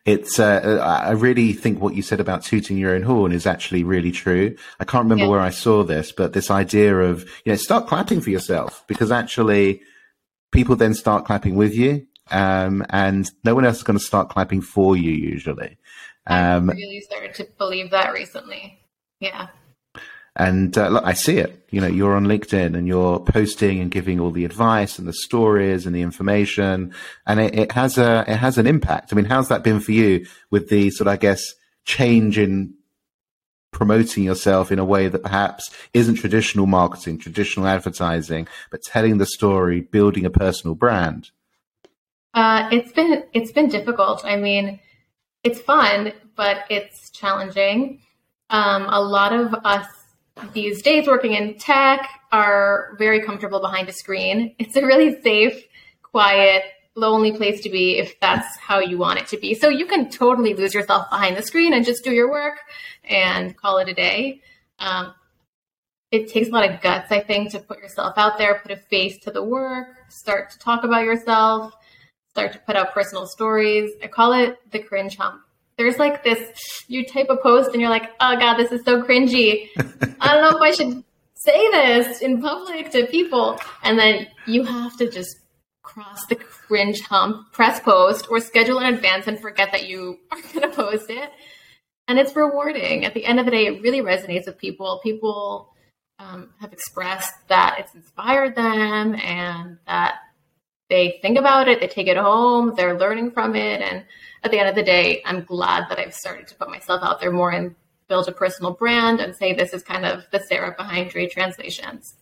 it's 0.06 0.40
uh, 0.40 0.80
I 0.84 1.12
really 1.12 1.54
think 1.54 1.82
what 1.82 1.96
you 1.96 2.04
said 2.04 2.20
about 2.20 2.44
tooting 2.44 2.78
your 2.78 2.94
own 2.94 3.02
horn 3.02 3.32
is 3.32 3.48
actually 3.48 3.84
really 3.84 4.12
true. 4.12 4.56
I 4.80 4.86
can't 4.86 5.04
remember 5.04 5.26
yeah. 5.26 5.32
where 5.32 5.40
I 5.40 5.50
saw 5.50 5.84
this, 5.84 6.12
but 6.12 6.34
this 6.34 6.52
idea 6.52 6.96
of 6.96 7.24
you 7.44 7.52
know 7.52 7.56
start 7.56 7.88
clapping 7.88 8.22
for 8.22 8.30
yourself 8.30 8.84
because 8.88 9.12
actually 9.12 9.82
people 10.52 10.76
then 10.76 10.94
start 10.94 11.26
clapping 11.26 11.56
with 11.56 11.74
you, 11.74 12.06
um, 12.30 12.86
and 12.92 13.30
no 13.44 13.56
one 13.56 13.66
else 13.66 13.78
is 13.78 13.84
going 13.84 13.98
to 13.98 14.06
start 14.06 14.30
clapping 14.30 14.62
for 14.62 14.96
you 14.96 15.12
usually. 15.12 15.78
Um, 16.28 16.70
I 16.70 16.74
really 16.74 17.02
started 17.02 17.34
to 17.36 17.48
believe 17.58 17.90
that 17.90 18.14
recently. 18.14 18.80
Yeah. 19.20 19.48
And 20.36 20.78
uh, 20.78 20.90
look, 20.90 21.06
I 21.06 21.14
see 21.14 21.38
it. 21.38 21.66
You 21.70 21.80
know, 21.80 21.88
you're 21.88 22.16
on 22.16 22.26
LinkedIn 22.26 22.76
and 22.76 22.88
you're 22.88 23.20
posting 23.20 23.80
and 23.80 23.90
giving 23.90 24.20
all 24.20 24.32
the 24.32 24.46
advice 24.46 25.00
and 25.00 25.08
the 25.08 25.14
stories 25.14 25.86
and 25.86 25.96
the 25.96 26.02
information, 26.02 26.94
and 27.26 27.40
it, 27.40 27.56
it 27.56 27.72
has 27.72 27.98
a 27.98 28.26
it 28.28 28.36
has 28.38 28.58
an 28.58 28.68
impact. 28.68 29.12
I 29.12 29.16
mean, 29.16 29.26
how's 29.26 29.48
that 29.48 29.64
been 29.64 29.80
for 29.80 29.94
you 29.94 30.26
with 30.52 30.70
the 30.70 30.90
sort 30.90 31.08
of, 31.08 31.14
I 31.14 31.18
guess, 31.18 31.54
change 31.86 32.38
in 32.38 32.74
promoting 33.72 34.24
yourself 34.24 34.72
in 34.72 34.80
a 34.80 34.86
way 34.86 35.10
that 35.10 35.22
perhaps 35.22 35.70
isn't 35.94 36.16
traditional 36.16 36.66
marketing, 36.66 37.18
traditional 37.18 37.68
advertising, 37.68 38.48
but 38.72 38.82
telling 38.82 39.18
the 39.18 39.26
story, 39.26 39.82
building 39.82 40.26
a 40.26 40.30
personal 40.30 40.76
brand? 40.76 41.30
Uh, 42.34 42.70
it's 42.72 42.92
been 42.92 43.24
it's 43.34 43.52
been 43.52 43.70
difficult. 43.70 44.26
I 44.26 44.36
mean, 44.36 44.80
it's 45.44 45.62
fun, 45.62 46.12
but 46.36 46.66
it's 46.70 47.10
challenging. 47.10 48.02
Um, 48.50 48.88
a 48.90 49.02
lot 49.02 49.34
of 49.34 49.54
us 49.66 49.88
these 50.54 50.82
days 50.82 51.08
working 51.08 51.34
in 51.34 51.58
tech 51.58 52.10
are 52.32 52.96
very 52.98 53.22
comfortable 53.22 53.60
behind 53.60 53.88
a 53.90 53.94
screen. 53.94 54.56
It's 54.60 54.76
a 54.76 54.86
really 54.86 55.22
safe, 55.22 55.64
quiet, 56.02 56.64
lonely 56.96 57.34
place 57.34 57.62
to 57.62 57.70
be 57.70 57.98
if 57.98 58.20
that's 58.20 58.58
how 58.58 58.80
you 58.80 58.98
want 58.98 59.20
it 59.20 59.28
to 59.28 59.38
be. 59.38 59.54
So 59.54 59.70
you 59.70 59.86
can 59.86 60.10
totally 60.10 60.54
lose 60.54 60.74
yourself 60.74 61.10
behind 61.10 61.36
the 61.38 61.42
screen 61.42 61.74
and 61.74 61.86
just 61.86 62.04
do 62.04 62.12
your 62.12 62.30
work 62.30 62.60
and 63.04 63.56
call 63.56 63.78
it 63.80 63.90
a 63.90 63.94
day. 63.94 64.42
Um, 64.80 65.14
it 66.12 66.30
takes 66.30 66.48
a 66.48 66.52
lot 66.52 66.70
of 66.70 66.82
guts, 66.82 67.12
I 67.12 67.20
think, 67.20 67.52
to 67.52 67.60
put 67.60 67.80
yourself 67.80 68.14
out 68.18 68.38
there, 68.38 68.60
put 68.60 68.72
a 68.72 68.78
face 68.78 69.18
to 69.20 69.32
the 69.32 69.44
work, 69.44 69.88
start 70.10 70.52
to 70.52 70.60
talk 70.60 70.84
about 70.84 71.04
yourself, 71.04 71.74
start 72.30 72.54
to 72.54 72.60
put 72.60 72.76
out 72.76 72.94
personal 72.94 73.26
stories. 73.26 73.92
I 74.02 74.08
call 74.08 74.34
it 74.34 74.58
the 74.72 74.80
cringe 74.80 75.18
hump 75.18 75.45
there's 75.78 75.98
like 75.98 76.24
this 76.24 76.86
you 76.88 77.06
type 77.06 77.28
a 77.30 77.38
post 77.38 77.72
and 77.72 77.82
you're 77.82 77.90
like 77.90 78.12
oh 78.20 78.38
god 78.38 78.56
this 78.58 78.72
is 78.72 78.84
so 78.86 79.02
cringy. 79.02 79.70
I 80.22 80.34
don't 80.34 80.52
know 80.52 80.58
if 80.58 80.62
i 80.62 80.72
should 80.72 81.04
say 81.46 81.72
this 81.72 82.22
in 82.22 82.42
public 82.42 82.92
to 82.92 83.06
people. 83.06 83.60
And 83.84 83.98
then 83.98 84.28
you 84.48 84.64
have 84.64 84.98
to 84.98 85.10
just 85.10 85.38
cross 85.84 86.26
the 86.26 86.36
cringe 86.36 87.02
hump 87.02 87.54
press 87.54 87.80
post 87.80 88.28
or 88.30 88.40
schedule 88.40 88.80
in 88.80 88.92
advance 88.94 89.28
and 89.28 89.40
forget 89.40 89.72
that 89.72 89.88
you 89.88 90.18
are 90.32 90.42
going 90.54 90.70
to 90.70 90.76
post 90.76 91.10
it. 91.10 91.30
And 92.08 92.20
it's 92.20 92.36
rewarding. 92.36 93.06
At 93.06 93.14
the 93.14 93.26
end 93.26 93.40
of 93.40 93.46
the 93.46 93.52
day 93.52 93.68
it 93.68 93.82
really 93.82 94.02
resonates 94.02 94.48
with 94.48 94.58
people. 94.58 95.00
People 95.04 95.70
um, 96.18 96.50
have 96.60 96.74
expressed 96.74 97.34
that 97.50 97.78
it's 97.80 97.94
inspired 97.94 98.56
them 98.56 99.16
and 99.16 99.78
that 99.86 100.16
they 100.90 101.20
think 101.22 101.38
about 101.38 101.68
it 101.68 101.80
they 101.80 101.88
take 101.88 102.08
it 102.08 102.18
home 102.18 102.74
they're 102.76 102.98
learning 102.98 103.32
from 103.32 103.56
it 103.56 103.82
and 103.82 104.06
at 104.46 104.52
the 104.52 104.60
end 104.60 104.70
of 104.70 104.76
the 104.76 104.84
day, 104.84 105.24
I'm 105.26 105.44
glad 105.44 105.90
that 105.90 105.98
I've 105.98 106.14
started 106.14 106.48
to 106.48 106.56
put 106.56 106.70
myself 106.70 107.02
out 107.04 107.20
there 107.20 107.32
more 107.32 107.50
and 107.50 107.76
build 108.08 108.28
a 108.28 108.32
personal 108.32 108.74
brand 108.74 109.20
and 109.20 109.36
say 109.36 109.54
this 109.54 109.74
is 109.74 109.82
kind 109.82 110.06
of 110.06 110.24
the 110.32 110.40
Sarah 110.40 110.76
behind 110.78 111.10
Dray 111.10 111.28
translations. 111.28 112.14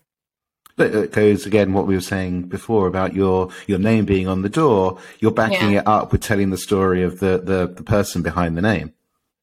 But 0.78 0.96
it 0.96 1.12
goes 1.12 1.46
again 1.46 1.74
what 1.74 1.86
we 1.86 1.96
were 1.96 2.02
saying 2.02 2.44
before 2.44 2.88
about 2.88 3.14
your 3.14 3.50
your 3.68 3.78
name 3.78 4.06
being 4.06 4.28
on 4.28 4.42
the 4.42 4.50
door. 4.50 5.00
You're 5.20 5.32
backing 5.32 5.74
yeah. 5.74 5.82
it 5.82 5.88
up 5.88 6.12
with 6.12 6.22
telling 6.22 6.50
the 6.50 6.58
story 6.58 7.04
of 7.04 7.20
the, 7.20 7.38
the 7.38 7.68
the 7.68 7.84
person 7.84 8.24
behind 8.24 8.58
the 8.58 8.62
name. 8.62 8.94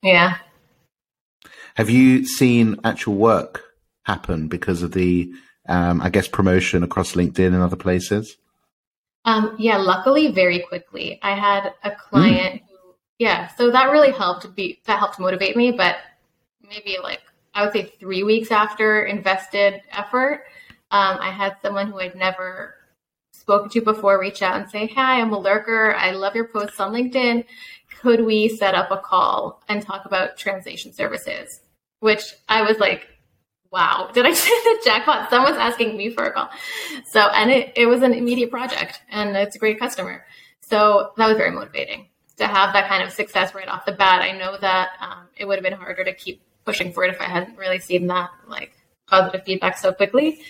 Yeah. 0.03 0.39
Have 1.75 1.91
you 1.91 2.25
seen 2.25 2.81
actual 2.83 3.15
work 3.15 3.63
happen 4.05 4.49
because 4.49 4.83
of 4.83 4.93
the 4.93 5.31
um, 5.69 6.01
I 6.01 6.09
guess 6.09 6.27
promotion 6.27 6.83
across 6.83 7.13
LinkedIn 7.13 7.49
and 7.55 7.63
other 7.63 7.77
places? 7.77 8.37
Um, 9.25 9.57
yeah, 9.59 9.77
luckily, 9.77 10.33
very 10.33 10.61
quickly. 10.61 11.19
I 11.23 11.35
had 11.35 11.75
a 11.85 11.91
client 11.91 12.63
mm 12.63 12.67
yeah, 13.21 13.49
so 13.49 13.71
that 13.71 13.91
really 13.91 14.13
helped 14.13 14.53
be 14.57 14.81
that 14.87 14.99
helped 14.99 15.21
motivate 15.21 15.55
me. 15.55 15.73
But 15.73 15.99
maybe 16.67 16.97
like 17.01 17.21
I 17.55 17.63
would 17.63 17.73
say 17.73 17.93
three 18.01 18.23
weeks 18.23 18.51
after 18.51 19.05
invested 19.05 19.83
effort, 19.93 20.45
um, 20.91 21.19
I 21.21 21.31
had 21.31 21.57
someone 21.61 21.89
who 21.89 22.01
I'd 22.01 22.17
never 22.17 22.77
spoken 23.35 23.69
to 23.71 23.83
before 23.83 24.19
reach 24.19 24.41
out 24.41 24.59
and 24.59 24.71
say, 24.71 24.87
"Hi, 24.97 25.21
I'm 25.21 25.35
a 25.35 25.39
lurker. 25.39 25.95
I 25.95 26.13
love 26.13 26.35
your 26.35 26.49
posts 26.49 26.81
on 26.81 26.95
LinkedIn. 26.95 27.45
Could 28.01 28.25
we 28.25 28.49
set 28.49 28.75
up 28.75 28.91
a 28.91 28.97
call 28.97 29.63
and 29.69 29.83
talk 29.83 30.07
about 30.07 30.39
translation 30.39 30.91
services?" 30.95 31.61
Which 31.99 32.23
I 32.49 32.63
was 32.63 32.79
like, 32.79 33.07
"Wow, 33.71 34.11
did 34.13 34.27
I 34.27 34.33
say 34.35 34.51
the 34.51 34.81
jackpot? 34.85 35.31
Someone's 35.31 35.57
asking 35.57 35.97
me 35.97 36.11
for 36.11 36.25
a 36.25 36.33
call." 36.33 36.51
So, 37.07 37.21
and 37.21 37.51
it, 37.51 37.73
it 37.77 37.87
was 37.87 38.03
an 38.03 38.13
immediate 38.13 38.51
project, 38.51 39.03
and 39.11 39.37
it's 39.37 39.57
a 39.57 39.59
great 39.59 39.79
customer. 39.79 40.25
So 40.61 41.13
that 41.17 41.27
was 41.27 41.37
very 41.37 41.51
motivating 41.51 42.09
to 42.37 42.47
have 42.47 42.73
that 42.73 42.89
kind 42.89 43.03
of 43.03 43.13
success 43.13 43.55
right 43.55 43.69
off 43.69 43.85
the 43.85 43.93
bat. 43.93 44.23
I 44.23 44.33
know 44.33 44.57
that 44.61 44.91
um, 45.01 45.29
it 45.37 45.45
would 45.47 45.57
have 45.57 45.65
been 45.65 45.73
harder 45.75 46.05
to 46.05 46.15
keep 46.15 46.43
pushing 46.65 46.93
for 46.93 47.05
it 47.05 47.13
if 47.15 47.21
I 47.21 47.25
hadn't 47.25 47.59
really 47.59 47.79
seen 47.79 48.07
that 48.09 48.31
like 48.47 48.73
positive 49.07 49.45
feedback 49.45 49.77
so 49.77 49.93
quickly. 49.93 50.41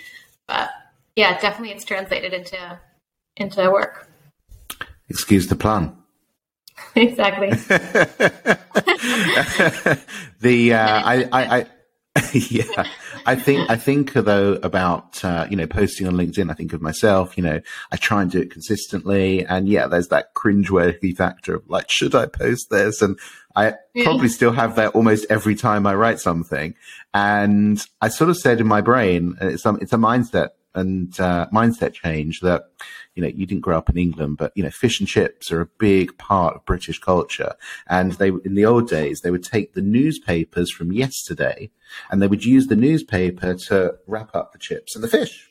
But 0.46 0.70
yeah, 1.16 1.38
definitely 1.40 1.74
it's 1.74 1.84
translated 1.84 2.32
into 2.32 2.78
into 3.36 3.70
work. 3.70 4.08
Excuse 5.08 5.48
the 5.48 5.56
plan. 5.56 5.96
exactly. 6.94 7.50
the 10.40 10.74
uh, 10.74 11.02
I, 11.04 11.28
I, 11.32 11.58
I 11.58 11.66
yeah, 12.32 12.88
I 13.24 13.36
think 13.36 13.70
I 13.70 13.76
think 13.76 14.14
though 14.14 14.54
about 14.64 15.24
uh, 15.24 15.46
you 15.48 15.56
know 15.56 15.68
posting 15.68 16.08
on 16.08 16.14
LinkedIn. 16.14 16.50
I 16.50 16.54
think 16.54 16.72
of 16.72 16.82
myself. 16.82 17.36
You 17.36 17.44
know, 17.44 17.60
I 17.92 17.96
try 17.96 18.22
and 18.22 18.30
do 18.30 18.40
it 18.40 18.50
consistently, 18.50 19.46
and 19.46 19.68
yeah, 19.68 19.86
there's 19.86 20.08
that 20.08 20.34
cringeworthy 20.34 21.16
factor 21.16 21.54
of 21.54 21.68
like, 21.68 21.88
should 21.88 22.16
I 22.16 22.26
post 22.26 22.68
this? 22.68 23.00
And 23.00 23.16
I 23.54 23.74
yeah. 23.94 24.04
probably 24.04 24.28
still 24.28 24.52
have 24.52 24.74
that 24.74 24.96
almost 24.96 25.26
every 25.30 25.54
time 25.54 25.86
I 25.86 25.94
write 25.94 26.18
something. 26.18 26.74
And 27.14 27.84
I 28.00 28.08
sort 28.08 28.30
of 28.30 28.36
said 28.36 28.60
in 28.60 28.66
my 28.66 28.80
brain, 28.80 29.36
it's 29.40 29.64
a, 29.64 29.74
it's 29.74 29.92
a 29.92 29.96
mindset 29.96 30.50
and 30.74 31.18
uh, 31.18 31.46
mindset 31.52 31.94
change 31.94 32.40
that 32.40 32.64
you 33.14 33.22
know 33.22 33.28
you 33.28 33.46
didn't 33.46 33.62
grow 33.62 33.78
up 33.78 33.90
in 33.90 33.98
England, 33.98 34.36
but 34.36 34.52
you 34.54 34.62
know 34.62 34.70
fish 34.70 35.00
and 35.00 35.08
chips 35.08 35.50
are 35.50 35.60
a 35.60 35.68
big 35.78 36.16
part 36.18 36.56
of 36.56 36.64
British 36.64 36.98
culture. 36.98 37.54
And 37.88 38.12
they 38.12 38.28
in 38.28 38.54
the 38.54 38.64
old 38.64 38.88
days 38.88 39.20
they 39.20 39.30
would 39.30 39.44
take 39.44 39.74
the 39.74 39.82
newspapers 39.82 40.70
from 40.70 40.92
yesterday 40.92 41.70
and 42.10 42.22
they 42.22 42.28
would 42.28 42.44
use 42.44 42.66
the 42.66 42.76
newspaper 42.76 43.54
to 43.68 43.94
wrap 44.06 44.34
up 44.34 44.52
the 44.52 44.58
chips 44.58 44.94
and 44.94 45.02
the 45.04 45.08
fish. 45.08 45.48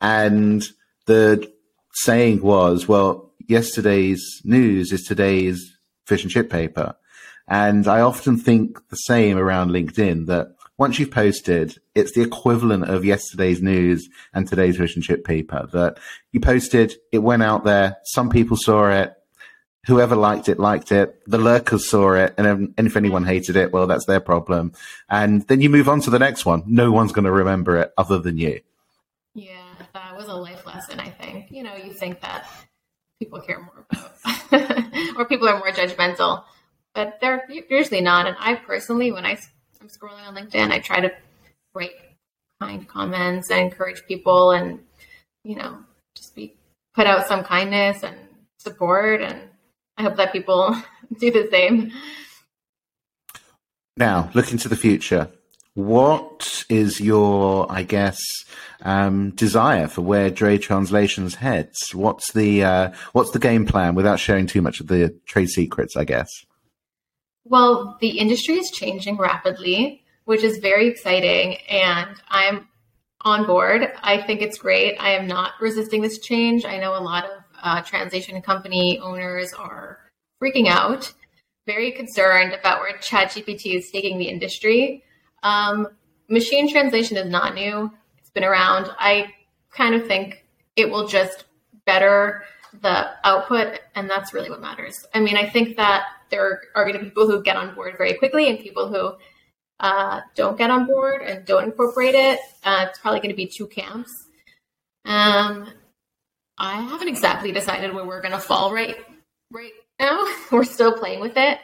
And 0.00 0.66
the 1.06 1.50
saying 1.94 2.42
was, 2.42 2.88
well, 2.88 3.32
yesterday's 3.48 4.22
news 4.44 4.92
is 4.92 5.04
today's 5.04 5.76
fish 6.06 6.22
and 6.22 6.30
chip 6.30 6.50
paper. 6.50 6.96
And 7.46 7.86
I 7.86 8.00
often 8.00 8.38
think 8.38 8.78
the 8.88 8.96
same 8.96 9.36
around 9.36 9.70
LinkedIn 9.70 10.26
that 10.26 10.53
once 10.76 10.98
you've 10.98 11.10
posted, 11.10 11.78
it's 11.94 12.12
the 12.12 12.22
equivalent 12.22 12.84
of 12.84 13.04
yesterday's 13.04 13.62
news 13.62 14.08
and 14.32 14.48
today's 14.48 14.78
and 14.78 15.02
chip 15.02 15.24
paper 15.24 15.68
that 15.72 15.98
you 16.32 16.40
posted, 16.40 16.94
it 17.12 17.18
went 17.18 17.42
out 17.42 17.64
there, 17.64 17.96
some 18.04 18.28
people 18.28 18.56
saw 18.56 18.88
it, 18.90 19.14
whoever 19.86 20.16
liked 20.16 20.48
it 20.48 20.58
liked 20.58 20.90
it, 20.90 21.20
the 21.26 21.38
lurkers 21.38 21.88
saw 21.88 22.14
it, 22.14 22.34
and, 22.38 22.74
and 22.76 22.86
if 22.86 22.96
anyone 22.96 23.24
hated 23.24 23.54
it, 23.54 23.72
well, 23.72 23.86
that's 23.86 24.06
their 24.06 24.20
problem. 24.20 24.72
And 25.08 25.46
then 25.46 25.60
you 25.60 25.70
move 25.70 25.88
on 25.88 26.00
to 26.02 26.10
the 26.10 26.18
next 26.18 26.44
one. 26.44 26.64
No 26.66 26.90
one's 26.90 27.12
going 27.12 27.26
to 27.26 27.32
remember 27.32 27.76
it 27.78 27.92
other 27.96 28.18
than 28.18 28.38
you. 28.38 28.60
Yeah, 29.34 29.62
that 29.92 30.16
was 30.16 30.26
a 30.26 30.34
life 30.34 30.66
lesson, 30.66 30.98
I 30.98 31.10
think. 31.10 31.50
You 31.50 31.62
know, 31.62 31.76
you 31.76 31.92
think 31.92 32.20
that 32.20 32.48
people 33.18 33.40
care 33.40 33.60
more 33.60 33.86
about, 33.90 35.16
or 35.16 35.24
people 35.26 35.48
are 35.48 35.58
more 35.58 35.70
judgmental, 35.70 36.44
but 36.94 37.20
they're 37.20 37.46
usually 37.68 38.00
not. 38.00 38.26
And 38.26 38.36
I 38.40 38.54
personally, 38.54 39.12
when 39.12 39.26
I 39.26 39.38
I'm 39.84 39.90
scrolling 39.90 40.26
on 40.26 40.34
LinkedIn, 40.34 40.70
I 40.70 40.78
try 40.78 41.00
to 41.00 41.12
write 41.74 41.90
kind 42.58 42.88
comments 42.88 43.50
and 43.50 43.60
encourage 43.60 44.02
people 44.08 44.52
and, 44.52 44.78
you 45.42 45.56
know, 45.56 45.76
just 46.16 46.34
be 46.34 46.54
put 46.94 47.06
out 47.06 47.26
some 47.26 47.44
kindness 47.44 48.02
and 48.02 48.16
support. 48.56 49.20
And 49.20 49.42
I 49.98 50.02
hope 50.02 50.16
that 50.16 50.32
people 50.32 50.74
do 51.20 51.30
the 51.30 51.48
same. 51.50 51.92
Now, 53.98 54.30
looking 54.32 54.56
to 54.58 54.70
the 54.70 54.76
future, 54.76 55.28
What 55.74 56.64
is 56.70 56.98
your, 56.98 57.70
I 57.70 57.82
guess, 57.82 58.18
um, 58.80 59.32
desire 59.32 59.86
for 59.88 60.00
where 60.00 60.30
Dray 60.30 60.56
Translations 60.56 61.34
heads? 61.34 61.94
What's 61.94 62.32
the 62.32 62.64
uh, 62.64 62.92
what's 63.12 63.32
the 63.32 63.38
game 63.38 63.66
plan 63.66 63.94
without 63.94 64.18
sharing 64.18 64.46
too 64.46 64.62
much 64.62 64.80
of 64.80 64.86
the 64.86 65.14
trade 65.26 65.50
secrets? 65.50 65.94
I 65.94 66.04
guess. 66.04 66.30
Well, 67.44 67.98
the 68.00 68.18
industry 68.18 68.54
is 68.54 68.70
changing 68.70 69.18
rapidly, 69.18 70.02
which 70.24 70.42
is 70.42 70.58
very 70.58 70.88
exciting, 70.88 71.56
and 71.68 72.16
I'm 72.28 72.68
on 73.20 73.46
board. 73.46 73.92
I 74.02 74.22
think 74.22 74.40
it's 74.40 74.58
great. 74.58 74.96
I 74.98 75.10
am 75.10 75.26
not 75.26 75.52
resisting 75.60 76.00
this 76.00 76.18
change. 76.18 76.64
I 76.64 76.78
know 76.78 76.96
a 76.96 77.00
lot 77.00 77.24
of 77.24 77.30
uh, 77.62 77.82
translation 77.82 78.40
company 78.42 78.98
owners 78.98 79.52
are 79.52 79.98
freaking 80.42 80.68
out, 80.68 81.12
very 81.66 81.92
concerned 81.92 82.52
about 82.52 82.80
where 82.80 82.96
ChatGPT 82.98 83.74
is 83.74 83.90
taking 83.90 84.18
the 84.18 84.28
industry. 84.28 85.02
Um, 85.42 85.88
machine 86.28 86.70
translation 86.70 87.16
is 87.16 87.28
not 87.28 87.54
new, 87.54 87.90
it's 88.18 88.30
been 88.30 88.44
around. 88.44 88.90
I 88.98 89.32
kind 89.70 89.94
of 89.94 90.06
think 90.06 90.44
it 90.76 90.90
will 90.90 91.06
just 91.06 91.44
better 91.84 92.44
the 92.82 93.10
output, 93.24 93.80
and 93.94 94.08
that's 94.08 94.32
really 94.34 94.50
what 94.50 94.60
matters. 94.60 95.04
I 95.14 95.20
mean, 95.20 95.36
I 95.36 95.48
think 95.48 95.76
that 95.76 96.04
there 96.30 96.60
are 96.74 96.84
going 96.84 96.98
to 96.98 97.04
be 97.04 97.10
people 97.10 97.26
who 97.26 97.42
get 97.42 97.56
on 97.56 97.74
board 97.74 97.94
very 97.96 98.14
quickly 98.14 98.48
and 98.48 98.58
people 98.58 98.88
who 98.88 99.14
uh, 99.80 100.20
don't 100.34 100.58
get 100.58 100.70
on 100.70 100.86
board 100.86 101.22
and 101.22 101.44
don't 101.44 101.64
incorporate 101.64 102.14
it. 102.14 102.40
Uh, 102.64 102.86
it's 102.88 102.98
probably 102.98 103.20
going 103.20 103.30
to 103.30 103.36
be 103.36 103.46
two 103.46 103.66
camps. 103.66 104.10
Um, 105.04 105.68
I 106.58 106.80
haven't 106.80 107.08
exactly 107.08 107.52
decided 107.52 107.92
where 107.94 108.06
we're 108.06 108.22
going 108.22 108.32
to 108.32 108.38
fall 108.38 108.72
right 108.72 108.96
right 109.52 109.72
now. 109.98 110.26
we're 110.52 110.64
still 110.64 110.96
playing 110.96 111.20
with 111.20 111.36
it. 111.36 111.58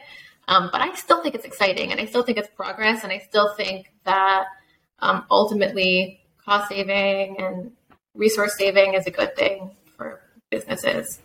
Um, 0.47 0.69
but 0.71 0.81
I 0.81 0.93
still 0.95 1.21
think 1.21 1.35
it's 1.35 1.45
exciting 1.45 1.91
and 1.91 1.99
I 1.99 2.05
still 2.05 2.23
think 2.23 2.37
it's 2.37 2.49
progress. 2.49 3.03
And 3.03 3.11
I 3.11 3.19
still 3.19 3.53
think 3.55 3.91
that 4.05 4.45
um, 4.99 5.25
ultimately 5.31 6.19
cost 6.43 6.69
saving 6.69 7.37
and 7.39 7.71
resource 8.15 8.57
saving 8.57 8.95
is 8.95 9.07
a 9.07 9.11
good 9.11 9.35
thing 9.35 9.71
businesses. 10.51 11.19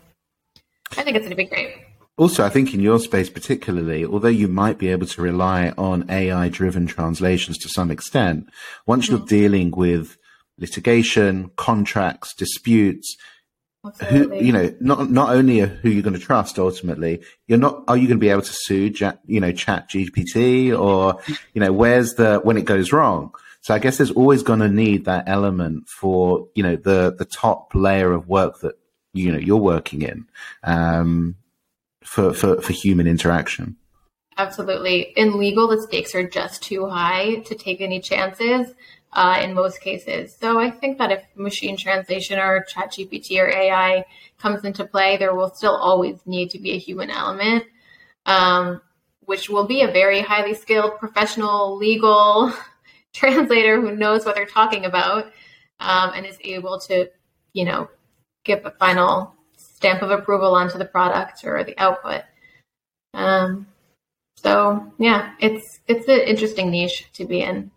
I 0.97 1.03
think 1.03 1.17
it's 1.17 1.27
going 1.27 1.31
to 1.31 1.37
be 1.37 1.45
great. 1.45 1.75
Also, 2.17 2.45
I 2.45 2.49
think 2.49 2.73
in 2.73 2.81
your 2.81 2.99
space 2.99 3.29
particularly, 3.29 4.07
although 4.07 4.29
you 4.29 4.49
might 4.49 4.79
be 4.79 4.89
able 4.89 5.07
to 5.07 5.21
rely 5.21 5.75
on 5.77 6.09
AI 6.11 6.49
driven 6.49 6.87
translations 6.87 7.59
to 7.59 7.69
some 7.69 7.91
extent, 7.91 8.49
once 8.87 9.07
mm-hmm. 9.07 9.17
you're 9.17 9.27
dealing 9.27 9.71
with 9.73 10.17
litigation, 10.59 11.51
contracts, 11.57 12.33
disputes, 12.35 13.17
Absolutely. 13.87 14.39
Who 14.39 14.45
you 14.45 14.53
know, 14.53 14.75
not 14.81 15.11
not 15.11 15.31
only 15.31 15.61
who 15.61 15.89
you're 15.89 16.03
going 16.03 16.19
to 16.19 16.21
trust 16.21 16.59
ultimately, 16.59 17.23
you're 17.47 17.59
not. 17.59 17.85
Are 17.89 17.97
you 17.97 18.09
going 18.09 18.19
to 18.19 18.21
be 18.21 18.31
able 18.31 18.43
to 18.43 18.53
sue, 18.53 18.93
you 19.27 19.41
know, 19.41 19.53
Chat 19.53 19.91
GPT 19.91 20.77
or 20.77 21.21
you 21.55 21.61
know, 21.61 21.73
where's 21.73 22.15
the 22.15 22.41
when 22.43 22.57
it 22.57 22.65
goes 22.65 22.93
wrong? 22.93 23.33
So 23.61 23.75
I 23.75 23.79
guess 23.79 23.97
there's 23.97 24.11
always 24.11 24.43
going 24.43 24.61
to 24.61 24.69
need 24.69 25.05
that 25.05 25.25
element 25.29 25.89
for 25.89 26.49
you 26.55 26.63
know 26.63 26.77
the 26.77 27.15
the 27.17 27.25
top 27.25 27.75
layer 27.75 28.13
of 28.13 28.29
work 28.29 28.61
that 28.61 28.75
you 29.17 29.33
know 29.33 29.39
you're 29.39 29.57
working 29.57 30.03
in 30.03 30.27
um, 30.63 31.37
for 32.03 32.33
for 32.33 32.61
for 32.61 32.73
human 32.73 33.07
interaction. 33.07 33.77
Absolutely. 34.39 35.13
In 35.17 35.39
legal, 35.39 35.67
the 35.67 35.81
stakes 35.81 36.15
are 36.15 36.29
just 36.29 36.63
too 36.63 36.87
high 36.87 37.37
to 37.47 37.55
take 37.55 37.81
any 37.81 38.01
chances 38.01 38.75
uh, 39.13 39.41
in 39.43 39.55
most 39.55 39.81
cases. 39.81 40.37
So 40.39 40.61
I 40.61 40.71
think 40.71 40.99
that 40.99 41.11
if 41.11 41.25
machine 41.35 41.77
translation 41.77 42.39
or 42.39 42.67
ChatGPT 42.71 43.39
or 43.41 43.49
AI 43.49 44.05
comes 44.39 44.63
into 44.65 44.85
play, 44.85 45.17
there 45.17 45.35
will 45.35 45.49
still 45.55 45.75
always 45.75 46.19
need 46.27 46.51
to 46.51 46.59
be 46.59 46.73
a 46.73 46.79
human 46.79 47.11
element, 47.11 47.65
um, 48.27 48.83
which 49.21 49.49
will 49.49 49.67
be 49.67 49.81
a 49.81 49.91
very 49.91 50.21
highly 50.21 50.53
skilled 50.53 50.99
professional 50.99 51.77
legal 51.77 52.53
translator 53.15 53.81
who 53.81 53.97
knows 53.97 54.27
what 54.27 54.35
they're 54.35 54.45
talking 54.45 54.85
about 54.85 55.33
um, 55.81 56.13
and 56.15 56.27
is 56.27 56.39
able 56.43 56.79
to, 56.81 57.09
you 57.55 57.65
know, 57.65 57.89
give 58.47 58.65
a 58.65 58.71
final 58.71 59.35
stamp 59.57 60.03
of 60.03 60.11
approval 60.11 60.55
onto 60.55 60.79
the 60.79 60.85
product 60.85 61.45
or 61.45 61.63
the 61.65 61.77
output. 61.79 62.23
Um, 63.13 63.67
so 64.37 64.93
yeah, 64.99 65.35
it's 65.41 65.81
it's 65.87 66.09
an 66.09 66.21
interesting 66.21 66.71
niche 66.71 67.09
to 67.15 67.25
be 67.27 67.41
in. 67.43 67.71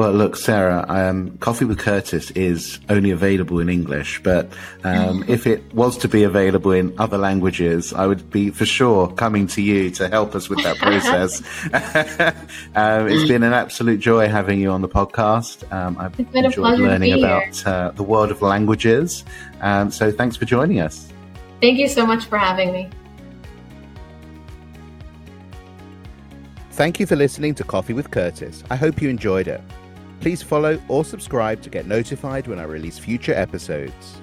Well, 0.00 0.12
look, 0.12 0.34
Sarah, 0.36 0.86
um, 0.88 1.36
Coffee 1.40 1.66
with 1.66 1.78
Curtis 1.78 2.30
is 2.30 2.80
only 2.88 3.10
available 3.10 3.60
in 3.60 3.68
English, 3.68 4.22
but 4.22 4.48
um, 4.82 5.26
if 5.28 5.46
it 5.46 5.74
was 5.74 5.98
to 5.98 6.08
be 6.08 6.22
available 6.22 6.72
in 6.72 6.98
other 6.98 7.18
languages, 7.18 7.92
I 7.92 8.06
would 8.06 8.30
be 8.30 8.48
for 8.48 8.64
sure 8.64 9.08
coming 9.08 9.46
to 9.48 9.60
you 9.60 9.90
to 9.90 10.08
help 10.08 10.34
us 10.34 10.48
with 10.48 10.62
that 10.62 10.78
process. 10.86 11.42
um, 12.74 13.08
it's 13.08 13.28
been 13.28 13.42
an 13.42 13.52
absolute 13.52 14.00
joy 14.00 14.26
having 14.26 14.58
you 14.58 14.70
on 14.70 14.80
the 14.80 14.88
podcast. 14.88 15.70
Um, 15.70 15.98
I've 15.98 16.18
enjoyed 16.18 16.78
learning 16.78 17.22
about 17.22 17.66
uh, 17.66 17.90
the 17.90 18.02
world 18.02 18.30
of 18.30 18.40
languages. 18.40 19.22
Um, 19.60 19.90
so 19.90 20.10
thanks 20.10 20.34
for 20.34 20.46
joining 20.46 20.80
us. 20.80 21.12
Thank 21.60 21.78
you 21.78 21.88
so 21.88 22.06
much 22.06 22.24
for 22.24 22.38
having 22.38 22.72
me. 22.72 22.88
Thank 26.70 26.98
you 26.98 27.04
for 27.04 27.16
listening 27.16 27.54
to 27.56 27.64
Coffee 27.64 27.92
with 27.92 28.10
Curtis. 28.10 28.64
I 28.70 28.76
hope 28.76 29.02
you 29.02 29.10
enjoyed 29.10 29.46
it. 29.46 29.60
Please 30.20 30.42
follow 30.42 30.80
or 30.88 31.04
subscribe 31.04 31.62
to 31.62 31.70
get 31.70 31.86
notified 31.86 32.46
when 32.46 32.58
I 32.58 32.64
release 32.64 32.98
future 32.98 33.32
episodes. 33.34 34.19